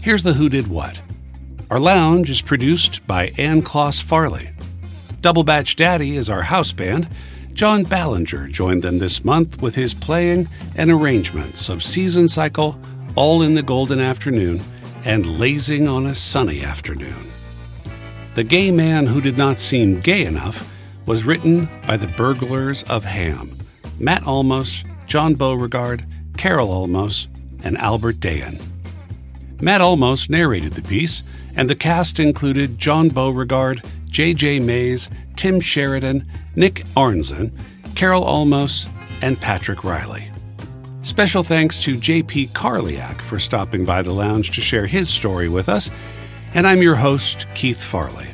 [0.00, 1.00] Here's the Who Did What.
[1.68, 4.50] Our lounge is produced by Ann Kloss Farley.
[5.20, 7.08] Double Batch Daddy is our house band.
[7.52, 12.78] John Ballinger joined them this month with his playing and arrangements of Season Cycle,
[13.16, 14.60] All in the Golden Afternoon,
[15.04, 17.32] and Lazing on a Sunny Afternoon.
[18.38, 20.72] The Gay Man Who Did Not Seem Gay Enough
[21.06, 23.58] was written by the Burglars of Hamm
[23.98, 27.26] Matt Almos, John Beauregard, Carol Almos,
[27.64, 28.62] and Albert Dayan.
[29.60, 31.24] Matt Almos narrated the piece,
[31.56, 34.60] and the cast included John Beauregard, J.J.
[34.60, 36.24] Mays, Tim Sheridan,
[36.54, 37.50] Nick Arnzen,
[37.96, 38.88] Carol Almos,
[39.20, 40.30] and Patrick Riley.
[41.02, 42.50] Special thanks to J.P.
[42.54, 45.90] Karliak for stopping by the lounge to share his story with us,
[46.54, 48.27] and I'm your host, Keith Farley.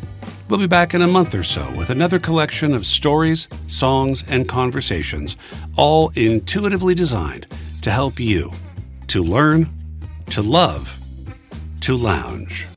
[0.49, 4.47] We'll be back in a month or so with another collection of stories, songs, and
[4.47, 5.37] conversations,
[5.75, 7.47] all intuitively designed
[7.81, 8.53] to help you
[9.07, 9.71] to learn,
[10.31, 11.01] to love,
[11.81, 12.69] to lounge.